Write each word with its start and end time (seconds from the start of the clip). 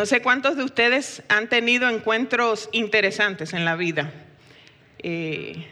No 0.00 0.06
sé 0.06 0.22
cuántos 0.22 0.56
de 0.56 0.64
ustedes 0.64 1.22
han 1.28 1.50
tenido 1.50 1.86
encuentros 1.86 2.70
interesantes 2.72 3.52
en 3.52 3.66
la 3.66 3.76
vida. 3.76 4.10
Eh, 5.00 5.66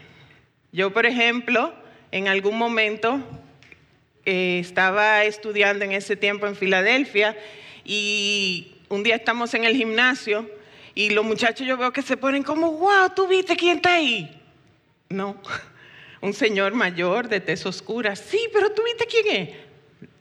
yo, 0.71 0.93
por 0.93 1.07
ejemplo, 1.07 1.73
en 2.11 2.27
algún 2.27 2.55
momento 2.55 3.19
eh, 4.27 4.59
estaba 4.59 5.23
estudiando 5.23 5.83
en 5.83 5.93
ese 5.93 6.15
tiempo 6.15 6.45
en 6.45 6.55
Filadelfia 6.55 7.35
y 7.83 8.75
un 8.89 9.01
día 9.01 9.15
estamos 9.15 9.55
en 9.55 9.63
el 9.63 9.75
gimnasio 9.75 10.47
y 10.93 11.09
los 11.09 11.25
muchachos 11.25 11.65
yo 11.65 11.75
veo 11.75 11.91
que 11.91 12.03
se 12.03 12.15
ponen 12.15 12.43
como, 12.43 12.73
wow, 12.73 13.09
¿tú 13.15 13.27
viste 13.27 13.55
quién 13.55 13.77
está 13.77 13.95
ahí? 13.95 14.29
No, 15.09 15.41
un 16.21 16.35
señor 16.35 16.75
mayor 16.75 17.29
de 17.29 17.39
tez 17.39 17.65
oscura. 17.65 18.15
Sí, 18.15 18.47
pero 18.53 18.69
¿tú 18.73 18.83
viste 18.83 19.07
quién 19.07 19.35
es? 19.35 19.68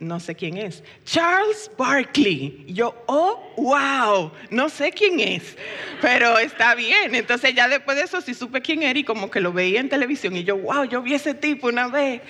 No 0.01 0.21
sé 0.21 0.35
quién 0.35 0.57
es, 0.57 0.83
Charles 1.05 1.71
Barkley. 1.77 2.65
yo, 2.69 2.95
oh, 3.07 3.53
wow, 3.57 4.33
no 4.51 4.69
sé 4.69 4.93
quién 4.93 5.21
es, 5.21 5.57
pero 6.01 6.39
está 6.39 6.75
bien. 6.75 7.15
Entonces 7.15 7.55
ya 7.55 7.69
después 7.69 7.97
de 7.97 8.05
eso 8.05 8.21
sí 8.21 8.35
supe 8.35 8.61
quién 8.61 8.83
era 8.83 8.99
y 8.99 9.05
como 9.05 9.31
que 9.31 9.41
lo 9.41 9.53
veía 9.53 9.81
en 9.81 9.89
televisión 9.89 10.37
y 10.37 10.45
yo, 10.45 10.57
wow, 10.57 10.85
yo 10.85 11.03
vi 11.03 11.15
ese 11.15 11.35
tipo 11.35 11.69
una 11.69 11.89
vez. 11.89 12.23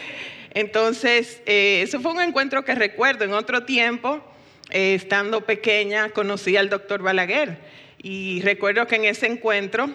Entonces, 0.55 1.43
eh, 1.47 1.83
eso 1.83 2.01
fue 2.01 2.13
un 2.13 2.21
encuentro 2.21 2.65
que 2.65 2.75
recuerdo 2.75 3.25
en 3.25 3.33
otro 3.33 3.65
tiempo, 3.65 4.21
eh, 4.71 4.95
estando 4.95 5.43
pequeña, 5.43 6.11
conocí 6.11 6.57
al 6.57 6.69
doctor 6.69 7.03
Balaguer 7.03 7.59
y 7.99 8.41
recuerdo 8.43 8.87
que 8.87 8.97
en 8.97 9.05
ese 9.05 9.27
encuentro, 9.27 9.91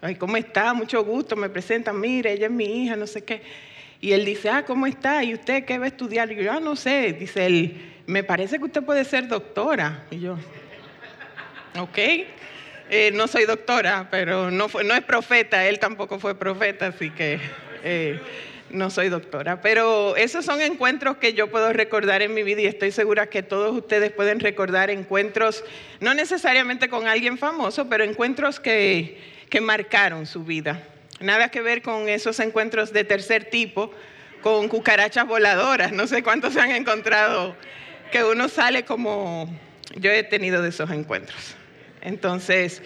ay, 0.00 0.16
¿cómo 0.16 0.36
está? 0.36 0.74
Mucho 0.74 1.02
gusto, 1.04 1.36
me 1.36 1.48
presentan, 1.48 1.98
mire, 1.98 2.32
ella 2.32 2.46
es 2.46 2.52
mi 2.52 2.84
hija, 2.84 2.96
no 2.96 3.06
sé 3.06 3.24
qué. 3.24 3.42
Y 4.00 4.12
él 4.12 4.24
dice, 4.24 4.48
ah, 4.48 4.64
¿cómo 4.64 4.86
está? 4.86 5.24
¿Y 5.24 5.34
usted 5.34 5.64
qué 5.64 5.78
va 5.78 5.86
a 5.86 5.88
estudiar? 5.88 6.30
Y 6.30 6.36
yo, 6.36 6.52
ah, 6.52 6.60
no 6.60 6.76
sé. 6.76 7.12
Dice 7.12 7.46
él, 7.46 7.94
me 8.06 8.22
parece 8.22 8.58
que 8.58 8.64
usted 8.64 8.82
puede 8.82 9.04
ser 9.04 9.28
doctora. 9.28 10.04
Y 10.10 10.20
yo, 10.20 10.38
ok. 11.78 11.98
Eh, 12.90 13.10
no 13.12 13.28
soy 13.28 13.44
doctora, 13.44 14.08
pero 14.10 14.50
no, 14.50 14.68
fue, 14.68 14.82
no 14.82 14.94
es 14.94 15.02
profeta, 15.02 15.66
él 15.68 15.78
tampoco 15.78 16.18
fue 16.18 16.34
profeta, 16.34 16.86
así 16.86 17.10
que 17.10 17.38
eh, 17.84 18.18
no 18.70 18.88
soy 18.88 19.10
doctora. 19.10 19.60
Pero 19.60 20.16
esos 20.16 20.46
son 20.46 20.62
encuentros 20.62 21.18
que 21.18 21.34
yo 21.34 21.50
puedo 21.50 21.70
recordar 21.74 22.22
en 22.22 22.32
mi 22.32 22.42
vida 22.42 22.62
y 22.62 22.66
estoy 22.66 22.90
segura 22.90 23.26
que 23.26 23.42
todos 23.42 23.76
ustedes 23.76 24.10
pueden 24.10 24.40
recordar 24.40 24.88
encuentros, 24.88 25.64
no 26.00 26.14
necesariamente 26.14 26.88
con 26.88 27.06
alguien 27.06 27.36
famoso, 27.36 27.90
pero 27.90 28.04
encuentros 28.04 28.58
que, 28.58 29.18
que 29.50 29.60
marcaron 29.60 30.24
su 30.24 30.44
vida. 30.44 30.82
Nada 31.20 31.50
que 31.50 31.60
ver 31.60 31.82
con 31.82 32.08
esos 32.08 32.38
encuentros 32.40 32.92
de 32.92 33.04
tercer 33.04 33.44
tipo, 33.44 33.92
con 34.42 34.68
cucarachas 34.68 35.26
voladoras. 35.26 35.92
No 35.92 36.06
sé 36.06 36.22
cuántos 36.22 36.54
se 36.54 36.60
han 36.60 36.70
encontrado 36.70 37.56
que 38.10 38.24
uno 38.24 38.48
sale 38.48 38.84
como... 38.84 39.52
Yo 39.96 40.10
he 40.10 40.22
tenido 40.22 40.62
de 40.62 40.68
esos 40.68 40.90
encuentros. 40.90 41.56
Entonces, 42.02 42.82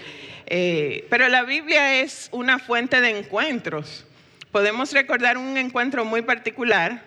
eh, 0.46 1.06
pero 1.10 1.28
la 1.28 1.42
Biblia 1.42 2.00
es 2.00 2.28
una 2.30 2.58
fuente 2.58 3.00
de 3.00 3.10
encuentros. 3.18 4.06
Podemos 4.52 4.92
recordar 4.92 5.36
un 5.36 5.56
encuentro 5.56 6.04
muy 6.04 6.22
particular 6.22 7.02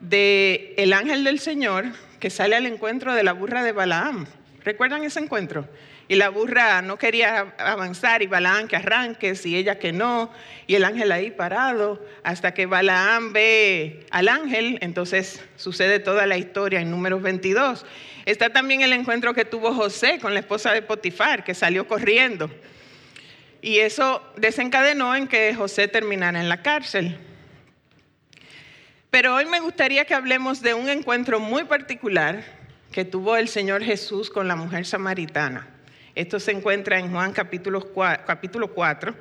de 0.00 0.74
el 0.76 0.92
ángel 0.92 1.24
del 1.24 1.38
Señor 1.38 1.86
que 2.18 2.30
sale 2.30 2.56
al 2.56 2.66
encuentro 2.66 3.14
de 3.14 3.22
la 3.22 3.32
burra 3.32 3.62
de 3.62 3.72
Balaam. 3.72 4.26
¿Recuerdan 4.64 5.04
ese 5.04 5.20
encuentro? 5.20 5.68
Y 6.06 6.16
la 6.16 6.28
burra 6.28 6.82
no 6.82 6.98
quería 6.98 7.54
avanzar 7.58 8.22
y 8.22 8.26
Balaam 8.26 8.68
que 8.68 8.76
arranque, 8.76 9.34
y 9.42 9.56
ella 9.56 9.78
que 9.78 9.92
no, 9.92 10.30
y 10.66 10.74
el 10.74 10.84
ángel 10.84 11.10
ahí 11.12 11.30
parado, 11.30 12.04
hasta 12.22 12.52
que 12.52 12.66
Balaam 12.66 13.32
ve 13.32 14.04
al 14.10 14.28
ángel, 14.28 14.78
entonces 14.82 15.42
sucede 15.56 16.00
toda 16.00 16.26
la 16.26 16.36
historia 16.36 16.80
en 16.80 16.90
números 16.90 17.22
22. 17.22 17.86
Está 18.26 18.50
también 18.50 18.82
el 18.82 18.92
encuentro 18.92 19.32
que 19.32 19.46
tuvo 19.46 19.72
José 19.72 20.18
con 20.20 20.34
la 20.34 20.40
esposa 20.40 20.72
de 20.72 20.82
Potifar, 20.82 21.42
que 21.42 21.54
salió 21.54 21.88
corriendo. 21.88 22.50
Y 23.62 23.78
eso 23.78 24.22
desencadenó 24.36 25.16
en 25.16 25.26
que 25.26 25.54
José 25.54 25.88
terminara 25.88 26.38
en 26.38 26.50
la 26.50 26.60
cárcel. 26.60 27.16
Pero 29.10 29.36
hoy 29.36 29.46
me 29.46 29.60
gustaría 29.60 30.04
que 30.04 30.12
hablemos 30.12 30.60
de 30.60 30.74
un 30.74 30.88
encuentro 30.88 31.40
muy 31.40 31.64
particular 31.64 32.44
que 32.92 33.04
tuvo 33.04 33.36
el 33.36 33.48
Señor 33.48 33.82
Jesús 33.82 34.28
con 34.28 34.48
la 34.48 34.56
mujer 34.56 34.84
samaritana. 34.84 35.73
Esto 36.14 36.38
se 36.38 36.52
encuentra 36.52 37.00
en 37.00 37.10
Juan 37.10 37.32
capítulo 37.32 37.90
4. 38.72 39.14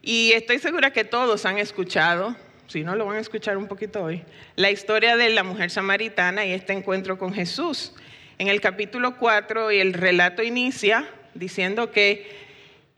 Y 0.00 0.30
estoy 0.32 0.60
segura 0.60 0.92
que 0.92 1.02
todos 1.02 1.44
han 1.44 1.58
escuchado, 1.58 2.36
si 2.68 2.84
no 2.84 2.94
lo 2.94 3.04
van 3.04 3.16
a 3.16 3.20
escuchar 3.20 3.56
un 3.56 3.66
poquito 3.66 4.04
hoy, 4.04 4.22
la 4.54 4.70
historia 4.70 5.16
de 5.16 5.30
la 5.30 5.42
mujer 5.42 5.70
samaritana 5.70 6.46
y 6.46 6.52
este 6.52 6.72
encuentro 6.72 7.18
con 7.18 7.34
Jesús. 7.34 7.94
En 8.38 8.46
el 8.46 8.60
capítulo 8.60 9.16
4 9.16 9.72
y 9.72 9.80
el 9.80 9.92
relato 9.92 10.42
inicia 10.44 11.08
diciendo 11.34 11.90
que 11.90 12.30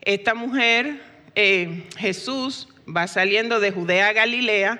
esta 0.01 0.35
mujer, 0.35 1.01
eh, 1.33 1.85
Jesús, 1.97 2.69
va 2.87 3.07
saliendo 3.07 3.59
de 3.59 3.71
Judea 3.71 4.09
a 4.09 4.13
Galilea, 4.13 4.79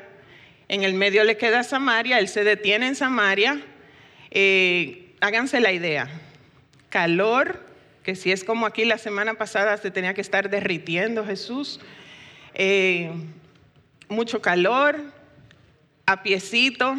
en 0.70 0.84
el 0.84 0.94
medio 0.94 1.24
le 1.24 1.38
queda 1.38 1.64
Samaria, 1.64 2.20
él 2.20 2.28
se 2.28 2.44
detiene 2.44 2.88
en 2.88 2.96
Samaria. 2.96 3.62
Eh, 4.30 5.16
háganse 5.22 5.59
la 5.59 5.72
idea, 5.72 6.08
calor 6.90 7.72
que 8.03 8.16
si 8.16 8.31
es 8.31 8.44
como 8.44 8.66
aquí 8.66 8.86
la 8.86 8.97
semana 8.97 9.36
pasada 9.36 9.78
se 9.78 9.90
tenía 9.90 10.14
que 10.14 10.22
estar 10.22 10.50
derritiendo 10.50 11.25
Jesús, 11.25 11.80
eh, 12.53 13.12
mucho 14.09 14.41
calor, 14.41 14.97
a 16.06 16.22
piecito, 16.22 16.96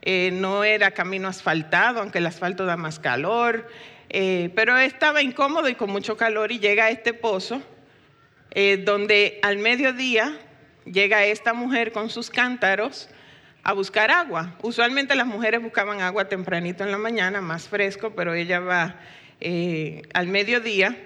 eh, 0.00 0.30
no 0.32 0.64
era 0.64 0.92
camino 0.92 1.28
asfaltado, 1.28 2.00
aunque 2.00 2.18
el 2.18 2.26
asfalto 2.26 2.64
da 2.64 2.76
más 2.76 2.98
calor, 2.98 3.68
eh, 4.08 4.50
pero 4.54 4.76
estaba 4.78 5.22
incómodo 5.22 5.68
y 5.68 5.74
con 5.74 5.90
mucho 5.90 6.16
calor 6.16 6.52
y 6.52 6.58
llega 6.58 6.86
a 6.86 6.90
este 6.90 7.12
pozo, 7.12 7.62
donde 8.84 9.40
al 9.42 9.58
mediodía 9.58 10.38
llega 10.84 11.24
esta 11.24 11.54
mujer 11.54 11.90
con 11.90 12.08
sus 12.08 12.30
cántaros 12.30 13.08
a 13.64 13.72
buscar 13.72 14.12
agua. 14.12 14.54
Usualmente 14.62 15.16
las 15.16 15.26
mujeres 15.26 15.60
buscaban 15.60 16.00
agua 16.02 16.28
tempranito 16.28 16.84
en 16.84 16.92
la 16.92 16.98
mañana, 16.98 17.40
más 17.40 17.66
fresco, 17.66 18.14
pero 18.14 18.32
ella 18.32 18.60
va 18.60 18.94
eh, 19.46 20.00
al 20.14 20.26
mediodía. 20.26 20.96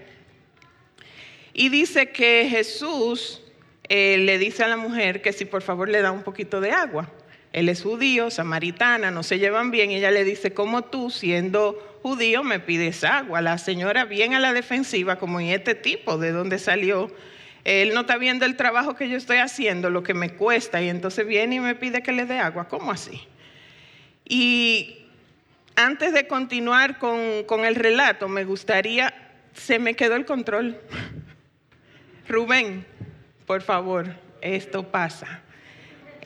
Y 1.52 1.70
dice 1.70 2.10
que 2.12 2.46
Jesús 2.48 3.42
eh, 3.88 4.16
le 4.18 4.38
dice 4.38 4.62
a 4.62 4.68
la 4.68 4.76
mujer 4.76 5.22
que 5.22 5.32
si 5.32 5.44
por 5.44 5.60
favor 5.60 5.88
le 5.88 6.00
da 6.00 6.12
un 6.12 6.22
poquito 6.22 6.60
de 6.60 6.70
agua. 6.70 7.10
Él 7.52 7.68
es 7.68 7.82
judío, 7.82 8.30
samaritana, 8.30 9.10
no 9.10 9.24
se 9.24 9.40
llevan 9.40 9.72
bien. 9.72 9.90
Ella 9.90 10.12
le 10.12 10.22
dice, 10.22 10.52
como 10.52 10.82
tú, 10.84 11.10
siendo 11.10 11.98
judío, 12.04 12.44
me 12.44 12.60
pides 12.60 13.02
agua. 13.02 13.40
La 13.40 13.58
señora 13.58 14.04
bien 14.04 14.34
a 14.34 14.38
la 14.38 14.52
defensiva, 14.52 15.16
como 15.16 15.40
en 15.40 15.48
este 15.48 15.74
tipo, 15.74 16.16
¿de 16.16 16.30
dónde 16.30 16.60
salió? 16.60 17.10
Él 17.64 17.92
no 17.92 18.02
está 18.02 18.18
viendo 18.18 18.46
el 18.46 18.54
trabajo 18.54 18.94
que 18.94 19.08
yo 19.08 19.16
estoy 19.16 19.38
haciendo, 19.38 19.90
lo 19.90 20.04
que 20.04 20.14
me 20.14 20.34
cuesta, 20.34 20.80
y 20.80 20.88
entonces 20.88 21.26
viene 21.26 21.56
y 21.56 21.60
me 21.60 21.74
pide 21.74 22.04
que 22.04 22.12
le 22.12 22.24
dé 22.24 22.38
agua. 22.38 22.68
¿Cómo 22.68 22.92
así? 22.92 23.20
Y 24.24 24.97
antes 25.78 26.12
de 26.12 26.26
continuar 26.26 26.98
con, 26.98 27.64
el 27.64 27.76
relato, 27.76 28.28
me 28.28 28.44
gustaría, 28.44 29.14
se 29.54 29.78
me 29.78 29.94
quedó 29.94 30.16
el 30.16 30.24
control. 30.24 30.76
Rubén, 32.28 32.84
por 33.46 33.62
favor, 33.62 34.12
esto 34.40 34.90
pasa. 34.90 35.40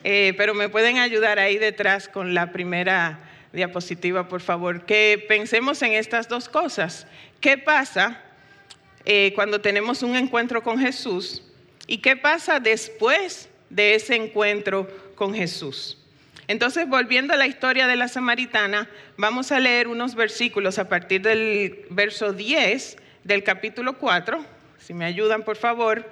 Eh, 0.03 0.33
pero 0.37 0.55
me 0.55 0.69
pueden 0.69 0.97
ayudar 0.97 1.37
ahí 1.37 1.59
detrás 1.59 2.09
con 2.09 2.33
la 2.33 2.51
primera 2.51 3.19
diapositiva, 3.53 4.27
por 4.27 4.41
favor. 4.41 4.87
Que 4.87 5.23
pensemos 5.27 5.83
en 5.83 5.93
estas 5.93 6.27
dos 6.27 6.49
cosas. 6.49 7.05
¿Qué 7.39 7.59
pasa 7.59 8.23
eh, 9.05 9.33
cuando 9.35 9.61
tenemos 9.61 10.01
un 10.01 10.15
encuentro 10.15 10.63
con 10.63 10.79
Jesús? 10.79 11.43
¿Y 11.85 11.99
qué 11.99 12.15
pasa 12.15 12.59
después 12.59 13.49
de 13.69 13.93
ese 13.93 14.15
encuentro 14.15 14.87
con 15.13 15.31
Jesús? 15.31 16.02
Entonces, 16.53 16.87
volviendo 16.87 17.33
a 17.33 17.35
la 17.35 17.47
historia 17.47 17.87
de 17.87 17.95
la 17.95 18.07
samaritana, 18.07 18.87
vamos 19.17 19.51
a 19.51 19.59
leer 19.59 19.87
unos 19.87 20.13
versículos 20.13 20.77
a 20.77 20.87
partir 20.87 21.23
del 21.23 21.87
verso 21.89 22.31
10 22.31 22.97
del 23.23 23.43
capítulo 23.43 23.97
4, 23.97 24.45
si 24.77 24.93
me 24.93 25.05
ayudan 25.05 25.41
por 25.41 25.57
favor. 25.57 26.07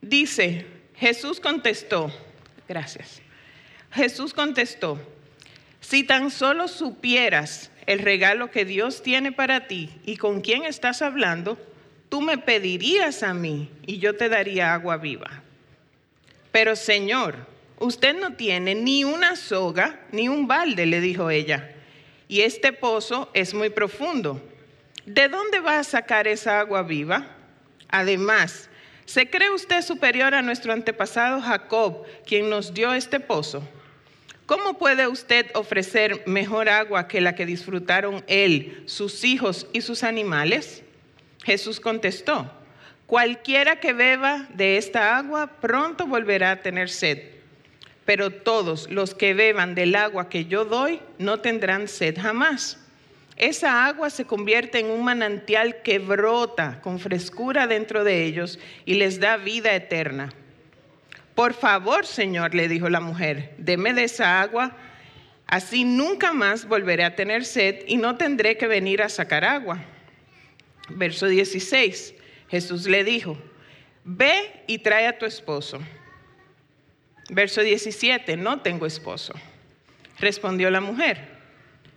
Dice, 0.00 0.66
Jesús 0.94 1.40
contestó, 1.40 2.12
gracias, 2.68 3.20
Jesús 3.90 4.32
contestó, 4.32 5.00
si 5.80 6.04
tan 6.04 6.30
solo 6.30 6.68
supieras 6.68 7.72
el 7.86 7.98
regalo 7.98 8.52
que 8.52 8.64
Dios 8.64 9.02
tiene 9.02 9.32
para 9.32 9.66
ti 9.66 9.90
y 10.06 10.16
con 10.16 10.42
quién 10.42 10.64
estás 10.64 11.02
hablando, 11.02 11.58
tú 12.08 12.20
me 12.20 12.38
pedirías 12.38 13.24
a 13.24 13.34
mí 13.34 13.68
y 13.84 13.98
yo 13.98 14.14
te 14.14 14.28
daría 14.28 14.74
agua 14.74 14.96
viva. 14.96 15.42
Pero 16.52 16.76
Señor, 16.76 17.57
usted 17.78 18.18
no 18.18 18.34
tiene 18.34 18.74
ni 18.74 19.04
una 19.04 19.36
soga 19.36 20.00
ni 20.12 20.28
un 20.28 20.46
balde, 20.46 20.86
le 20.86 21.00
dijo 21.00 21.30
ella, 21.30 21.70
y 22.28 22.40
este 22.42 22.72
pozo 22.72 23.30
es 23.34 23.54
muy 23.54 23.70
profundo. 23.70 24.42
¿De 25.06 25.28
dónde 25.28 25.60
va 25.60 25.78
a 25.78 25.84
sacar 25.84 26.28
esa 26.28 26.60
agua 26.60 26.82
viva? 26.82 27.26
Además, 27.88 28.68
¿se 29.06 29.30
cree 29.30 29.50
usted 29.50 29.82
superior 29.82 30.34
a 30.34 30.42
nuestro 30.42 30.72
antepasado 30.72 31.40
Jacob, 31.40 32.04
quien 32.26 32.50
nos 32.50 32.74
dio 32.74 32.92
este 32.92 33.20
pozo? 33.20 33.62
¿cómo 34.48 34.78
puede 34.78 35.06
usted 35.06 35.50
ofrecer 35.52 36.22
mejor 36.26 36.70
agua 36.70 37.06
que 37.06 37.20
la 37.20 37.34
que 37.34 37.44
disfrutaron 37.44 38.24
él, 38.26 38.82
sus 38.86 39.22
hijos 39.22 39.66
y 39.74 39.82
sus 39.82 40.02
animales? 40.02 40.82
Jesús 41.44 41.78
contestó, 41.78 42.50
cualquiera 43.06 43.78
que 43.78 43.92
beba 43.92 44.48
de 44.54 44.78
esta 44.78 45.18
agua 45.18 45.60
pronto 45.60 46.06
volverá 46.06 46.50
a 46.52 46.62
tener 46.62 46.88
sed, 46.88 47.18
pero 48.08 48.30
todos 48.30 48.88
los 48.90 49.14
que 49.14 49.34
beban 49.34 49.74
del 49.74 49.94
agua 49.94 50.30
que 50.30 50.46
yo 50.46 50.64
doy 50.64 50.98
no 51.18 51.40
tendrán 51.40 51.88
sed 51.88 52.16
jamás. 52.18 52.78
Esa 53.36 53.84
agua 53.84 54.08
se 54.08 54.24
convierte 54.24 54.78
en 54.78 54.86
un 54.86 55.04
manantial 55.04 55.82
que 55.82 55.98
brota 55.98 56.80
con 56.80 57.00
frescura 57.00 57.66
dentro 57.66 58.04
de 58.04 58.24
ellos 58.24 58.58
y 58.86 58.94
les 58.94 59.20
da 59.20 59.36
vida 59.36 59.74
eterna. 59.74 60.32
Por 61.34 61.52
favor, 61.52 62.06
Señor, 62.06 62.54
le 62.54 62.66
dijo 62.66 62.88
la 62.88 63.00
mujer, 63.00 63.52
deme 63.58 63.92
de 63.92 64.04
esa 64.04 64.40
agua, 64.40 64.74
así 65.46 65.84
nunca 65.84 66.32
más 66.32 66.66
volveré 66.66 67.04
a 67.04 67.14
tener 67.14 67.44
sed 67.44 67.84
y 67.86 67.98
no 67.98 68.16
tendré 68.16 68.56
que 68.56 68.68
venir 68.68 69.02
a 69.02 69.10
sacar 69.10 69.44
agua. 69.44 69.84
Verso 70.88 71.26
16, 71.26 72.14
Jesús 72.48 72.86
le 72.86 73.04
dijo, 73.04 73.36
ve 74.02 74.62
y 74.66 74.78
trae 74.78 75.06
a 75.08 75.18
tu 75.18 75.26
esposo. 75.26 75.78
Verso 77.28 77.60
17, 77.60 78.36
no 78.36 78.60
tengo 78.60 78.86
esposo. 78.86 79.34
Respondió 80.18 80.70
la 80.70 80.80
mujer. 80.80 81.38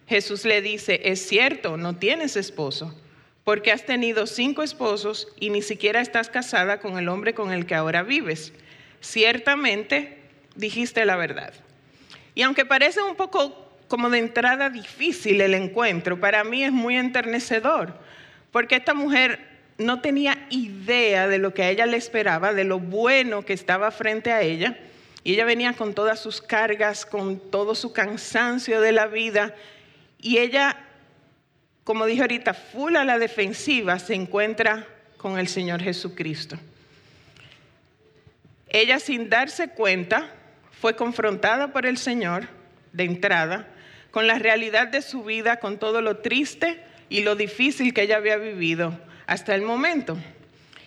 Jesús 0.07 0.45
le 0.45 0.61
dice, 0.61 1.01
es 1.05 1.25
cierto, 1.25 1.77
no 1.77 1.95
tienes 1.95 2.35
esposo, 2.35 2.93
porque 3.43 3.71
has 3.71 3.85
tenido 3.85 4.27
cinco 4.27 4.61
esposos 4.61 5.29
y 5.39 5.49
ni 5.49 5.61
siquiera 5.61 6.01
estás 6.01 6.29
casada 6.29 6.79
con 6.79 6.97
el 6.97 7.07
hombre 7.07 7.33
con 7.33 7.51
el 7.51 7.65
que 7.65 7.75
ahora 7.75 8.03
vives 8.03 8.53
ciertamente 9.01 10.17
dijiste 10.55 11.03
la 11.05 11.17
verdad. 11.17 11.53
Y 12.35 12.43
aunque 12.43 12.65
parece 12.65 13.01
un 13.01 13.15
poco 13.15 13.75
como 13.87 14.09
de 14.09 14.19
entrada 14.19 14.69
difícil 14.69 15.41
el 15.41 15.53
encuentro, 15.53 16.19
para 16.19 16.43
mí 16.45 16.63
es 16.63 16.71
muy 16.71 16.95
enternecedor, 16.95 17.93
porque 18.51 18.75
esta 18.75 18.93
mujer 18.93 19.49
no 19.77 19.99
tenía 19.99 20.47
idea 20.49 21.27
de 21.27 21.39
lo 21.39 21.53
que 21.53 21.63
a 21.63 21.69
ella 21.69 21.85
le 21.85 21.97
esperaba, 21.97 22.53
de 22.53 22.63
lo 22.63 22.79
bueno 22.79 23.43
que 23.43 23.53
estaba 23.53 23.91
frente 23.91 24.31
a 24.31 24.41
ella, 24.41 24.77
y 25.23 25.33
ella 25.33 25.45
venía 25.45 25.73
con 25.73 25.93
todas 25.93 26.19
sus 26.19 26.41
cargas, 26.41 27.05
con 27.05 27.39
todo 27.51 27.75
su 27.75 27.93
cansancio 27.93 28.81
de 28.81 28.91
la 28.91 29.07
vida, 29.07 29.55
y 30.19 30.37
ella, 30.37 30.77
como 31.83 32.05
dije 32.05 32.21
ahorita, 32.21 32.53
full 32.53 32.95
a 32.95 33.03
la 33.03 33.19
defensiva, 33.19 33.99
se 33.99 34.13
encuentra 34.13 34.87
con 35.17 35.37
el 35.37 35.47
Señor 35.47 35.81
Jesucristo. 35.81 36.57
Ella 38.67 38.99
sin 38.99 39.29
darse 39.29 39.69
cuenta 39.69 40.29
fue 40.79 40.95
confrontada 40.95 41.73
por 41.73 41.85
el 41.85 41.97
Señor 41.97 42.47
de 42.93 43.03
entrada 43.03 43.67
con 44.11 44.27
la 44.27 44.37
realidad 44.37 44.87
de 44.89 45.01
su 45.01 45.23
vida, 45.23 45.57
con 45.57 45.79
todo 45.79 46.01
lo 46.01 46.17
triste 46.17 46.83
y 47.09 47.21
lo 47.21 47.35
difícil 47.35 47.93
que 47.93 48.03
ella 48.03 48.17
había 48.17 48.37
vivido 48.37 48.99
hasta 49.25 49.55
el 49.55 49.61
momento. 49.61 50.17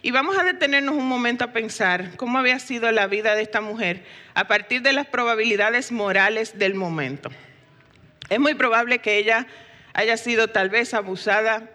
Y 0.04 0.10
vamos 0.10 0.36
a 0.36 0.44
detenernos 0.44 0.96
un 0.96 1.08
momento 1.08 1.44
a 1.44 1.52
pensar 1.54 2.14
cómo 2.18 2.36
había 2.36 2.58
sido 2.58 2.92
la 2.92 3.06
vida 3.06 3.34
de 3.34 3.40
esta 3.40 3.62
mujer 3.62 4.02
a 4.34 4.46
partir 4.46 4.82
de 4.82 4.92
las 4.92 5.06
probabilidades 5.06 5.92
morales 5.92 6.58
del 6.58 6.74
momento. 6.74 7.30
Es 8.28 8.38
muy 8.38 8.52
probable 8.52 8.98
que 8.98 9.16
ella 9.16 9.46
haya 9.94 10.18
sido 10.18 10.48
tal 10.48 10.68
vez 10.68 10.92
abusada 10.92 11.70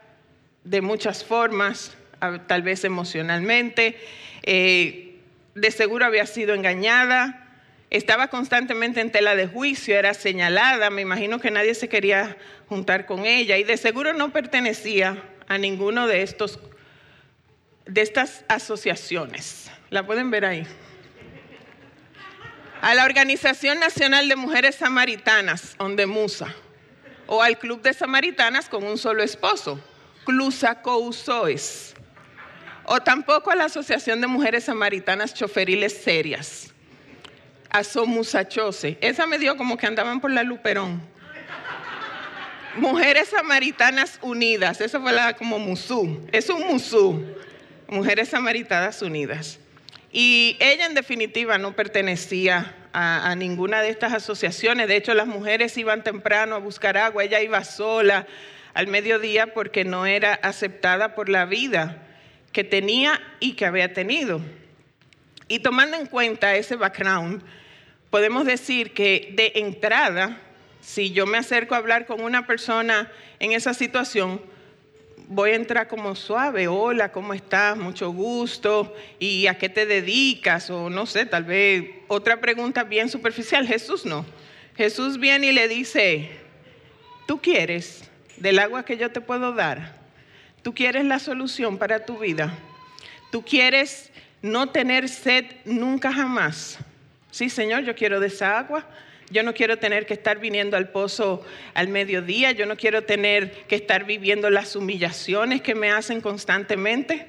de 0.64 0.82
muchas 0.82 1.26
formas, 1.26 1.98
tal 2.46 2.62
vez 2.62 2.84
emocionalmente, 2.84 3.98
eh, 4.44 5.18
de 5.56 5.72
seguro 5.72 6.06
había 6.06 6.28
sido 6.28 6.54
engañada, 6.54 7.48
estaba 7.90 8.28
constantemente 8.28 9.02
en 9.02 9.12
tela 9.12 9.36
de 9.36 9.48
juicio, 9.48 9.98
era 9.98 10.14
señalada, 10.14 10.92
me 10.92 11.02
imagino 11.02 11.40
que 11.40 11.50
nadie 11.50 11.74
se 11.74 11.90
quería 11.90 12.38
juntar 12.68 13.08
con 13.08 13.26
ella 13.26 13.58
y 13.58 13.64
de 13.64 13.76
seguro 13.76 14.14
no 14.14 14.32
pertenecía 14.32 15.18
a 15.48 15.58
ninguno 15.58 16.06
de 16.06 16.22
estos 16.22 16.60
de 17.90 18.02
estas 18.02 18.46
asociaciones. 18.48 19.70
La 19.90 20.06
pueden 20.06 20.32
ver 20.32 20.46
ahí. 20.46 20.68
A 22.82 22.96
la 22.96 23.04
Organización 23.04 23.80
Nacional 23.80 24.30
de 24.30 24.36
Mujeres 24.36 24.76
Samaritanas, 24.76 25.76
Musa, 26.08 26.56
o 27.28 27.44
al 27.44 27.60
Club 27.60 27.82
de 27.82 27.94
Samaritanas 27.94 28.70
con 28.70 28.84
un 28.84 28.98
solo 28.98 29.22
esposo, 29.22 29.80
Clusa 30.24 30.82
Cousoes 30.82 31.96
o 32.92 33.00
tampoco 33.02 33.52
a 33.52 33.56
la 33.56 33.66
Asociación 33.66 34.20
de 34.20 34.26
Mujeres 34.26 34.64
Samaritanas 34.64 35.36
Choferiles 35.36 35.94
Serias, 35.94 36.74
Asomusachose. 37.70 38.98
Esa 39.00 39.28
me 39.28 39.38
dio 39.38 39.56
como 39.58 39.78
que 39.78 39.86
andaban 39.86 40.20
por 40.20 40.32
la 40.32 40.42
Luperón. 40.42 41.00
Mujeres 42.78 43.30
Samaritanas 43.30 44.18
Unidas, 44.24 44.82
eso 44.82 45.00
fue 45.02 45.14
la 45.14 45.34
como 45.34 45.60
musú, 45.60 46.28
es 46.32 46.50
un 46.50 46.66
musú, 46.66 47.24
Mujeres 47.90 48.30
Samaritanas 48.30 49.02
Unidas. 49.02 49.60
Y 50.12 50.58
ella 50.60 50.86
en 50.86 50.94
definitiva 50.94 51.58
no 51.58 51.76
pertenecía 51.76 52.76
a, 52.94 53.30
a, 53.30 53.36
ninguna 53.36 53.82
de 53.82 53.90
estas 53.90 54.14
asociaciones. 54.14 54.88
De 54.88 54.96
hecho, 54.96 55.14
las 55.14 55.28
mujeres 55.28 55.78
iban 55.78 56.04
temprano 56.04 56.56
a 56.56 56.60
buscar 56.60 56.98
agua, 56.98 57.24
ella 57.24 57.42
iba 57.42 57.64
sola 57.64 58.28
al 58.74 58.88
mediodía 58.88 59.54
porque 59.54 59.86
no 59.86 60.06
era 60.06 60.34
aceptada 60.36 61.16
por 61.16 61.30
la 61.30 61.46
vida 61.46 62.04
que 62.52 62.64
tenía 62.64 63.20
y 63.40 63.54
que 63.54 63.66
había 63.66 63.94
tenido. 63.94 64.42
Y 65.48 65.60
tomando 65.60 65.98
en 65.98 66.06
cuenta 66.06 66.56
ese 66.56 66.76
background, 66.76 67.42
podemos 68.12 68.46
decir 68.46 68.94
que 68.94 69.34
de 69.34 69.54
entrada, 69.56 70.38
si 70.80 71.12
yo 71.12 71.26
me 71.26 71.40
acerco 71.40 71.74
a 71.74 71.80
hablar 71.80 72.06
con 72.06 72.22
una 72.22 72.46
persona 72.46 73.12
en 73.40 73.52
esa 73.52 73.74
situación, 73.74 74.42
voy 75.30 75.52
a 75.52 75.56
entrar 75.56 75.88
como 75.88 76.16
suave, 76.16 76.68
hola, 76.68 77.12
¿cómo 77.12 77.36
estás? 77.36 77.78
Mucho 77.78 78.12
gusto, 78.12 78.96
¿y 79.20 79.46
a 79.46 79.60
qué 79.60 79.70
te 79.70 79.86
dedicas? 79.86 80.72
O 80.72 80.90
no 80.90 81.06
sé, 81.06 81.28
tal 81.28 81.44
vez 81.44 81.86
otra 82.08 82.42
pregunta 82.42 82.84
bien 82.84 83.10
superficial. 83.10 83.66
Jesús 83.68 84.06
no. 84.06 84.26
Jesús 84.76 85.20
viene 85.20 85.48
y 85.48 85.52
le 85.52 85.68
dice, 85.68 86.32
¿tú 87.28 87.40
quieres 87.40 88.10
del 88.38 88.58
agua 88.58 88.84
que 88.84 88.98
yo 88.98 89.12
te 89.12 89.22
puedo 89.22 89.54
dar? 89.54 90.00
Tú 90.64 90.74
quieres 90.74 91.06
la 91.06 91.20
solución 91.20 91.78
para 91.78 92.06
tu 92.06 92.18
vida. 92.18 92.52
Tú 93.32 93.46
quieres 93.46 94.12
no 94.42 94.70
tener 94.70 95.08
sed 95.08 95.46
nunca 95.64 96.12
jamás. 96.12 96.80
Sí, 97.30 97.52
Señor, 97.52 97.84
yo 97.84 97.94
quiero 97.94 98.20
de 98.20 98.28
esa 98.28 98.58
agua. 98.58 98.88
Yo 99.30 99.44
no 99.44 99.54
quiero 99.54 99.78
tener 99.78 100.06
que 100.06 100.14
estar 100.14 100.40
viniendo 100.40 100.78
al 100.78 100.90
pozo 100.90 101.46
al 101.74 101.88
mediodía. 101.88 102.52
Yo 102.52 102.66
no 102.66 102.78
quiero 102.78 103.04
tener 103.04 103.52
que 103.68 103.76
estar 103.76 104.06
viviendo 104.06 104.50
las 104.50 104.76
humillaciones 104.76 105.62
que 105.62 105.76
me 105.76 105.92
hacen 105.92 106.22
constantemente. 106.22 107.28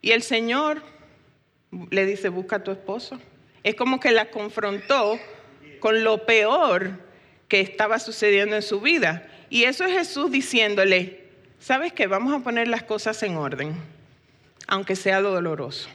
Y 0.00 0.12
el 0.12 0.22
Señor 0.22 0.82
le 1.90 2.06
dice, 2.06 2.28
busca 2.28 2.56
a 2.56 2.64
tu 2.64 2.70
esposo. 2.70 3.20
Es 3.62 3.74
como 3.74 3.98
que 4.00 4.12
la 4.12 4.30
confrontó 4.30 5.18
con 5.80 6.04
lo 6.04 6.26
peor 6.26 7.00
que 7.48 7.60
estaba 7.60 7.98
sucediendo 7.98 8.56
en 8.56 8.62
su 8.62 8.80
vida. 8.80 9.28
Y 9.50 9.64
eso 9.64 9.84
es 9.84 9.92
Jesús 9.92 10.30
diciéndole, 10.30 11.24
¿Sabes 11.64 11.94
qué? 11.94 12.06
Vamos 12.06 12.34
a 12.34 12.44
poner 12.44 12.68
las 12.68 12.82
cosas 12.82 13.22
en 13.22 13.38
orden, 13.38 13.74
aunque 14.66 14.96
sea 14.96 15.22
doloroso. 15.22 15.88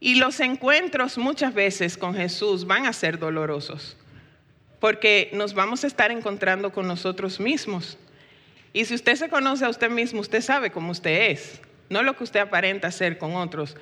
Y 0.00 0.14
los 0.14 0.40
encuentros 0.40 1.18
muchas 1.18 1.52
veces 1.52 1.98
con 1.98 2.14
Jesús 2.14 2.66
van 2.66 2.86
a 2.86 2.92
ser 2.94 3.18
dolorosos, 3.18 3.98
porque 4.80 5.30
nos 5.34 5.52
vamos 5.52 5.84
a 5.84 5.86
estar 5.86 6.10
encontrando 6.10 6.72
con 6.72 6.88
nosotros 6.88 7.38
mismos. 7.38 7.98
Y 8.72 8.86
si 8.86 8.94
usted 8.94 9.16
se 9.16 9.28
conoce 9.28 9.66
a 9.66 9.68
usted 9.68 9.90
mismo, 9.90 10.20
usted 10.20 10.40
sabe 10.40 10.70
cómo 10.70 10.92
usted 10.92 11.30
es, 11.30 11.60
no 11.90 12.02
lo 12.02 12.16
que 12.16 12.24
usted 12.24 12.40
aparenta 12.40 12.90
ser 12.90 13.18
con 13.18 13.36
otros. 13.36 13.76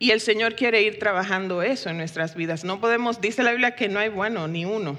Y 0.00 0.10
el 0.10 0.20
Señor 0.20 0.56
quiere 0.56 0.82
ir 0.82 0.98
trabajando 0.98 1.62
eso 1.62 1.88
en 1.90 1.96
nuestras 1.96 2.34
vidas. 2.34 2.64
No 2.64 2.80
podemos, 2.80 3.20
dice 3.20 3.44
la 3.44 3.52
Biblia 3.52 3.76
que 3.76 3.88
no 3.88 4.00
hay 4.00 4.08
bueno 4.08 4.48
ni 4.48 4.64
uno. 4.64 4.98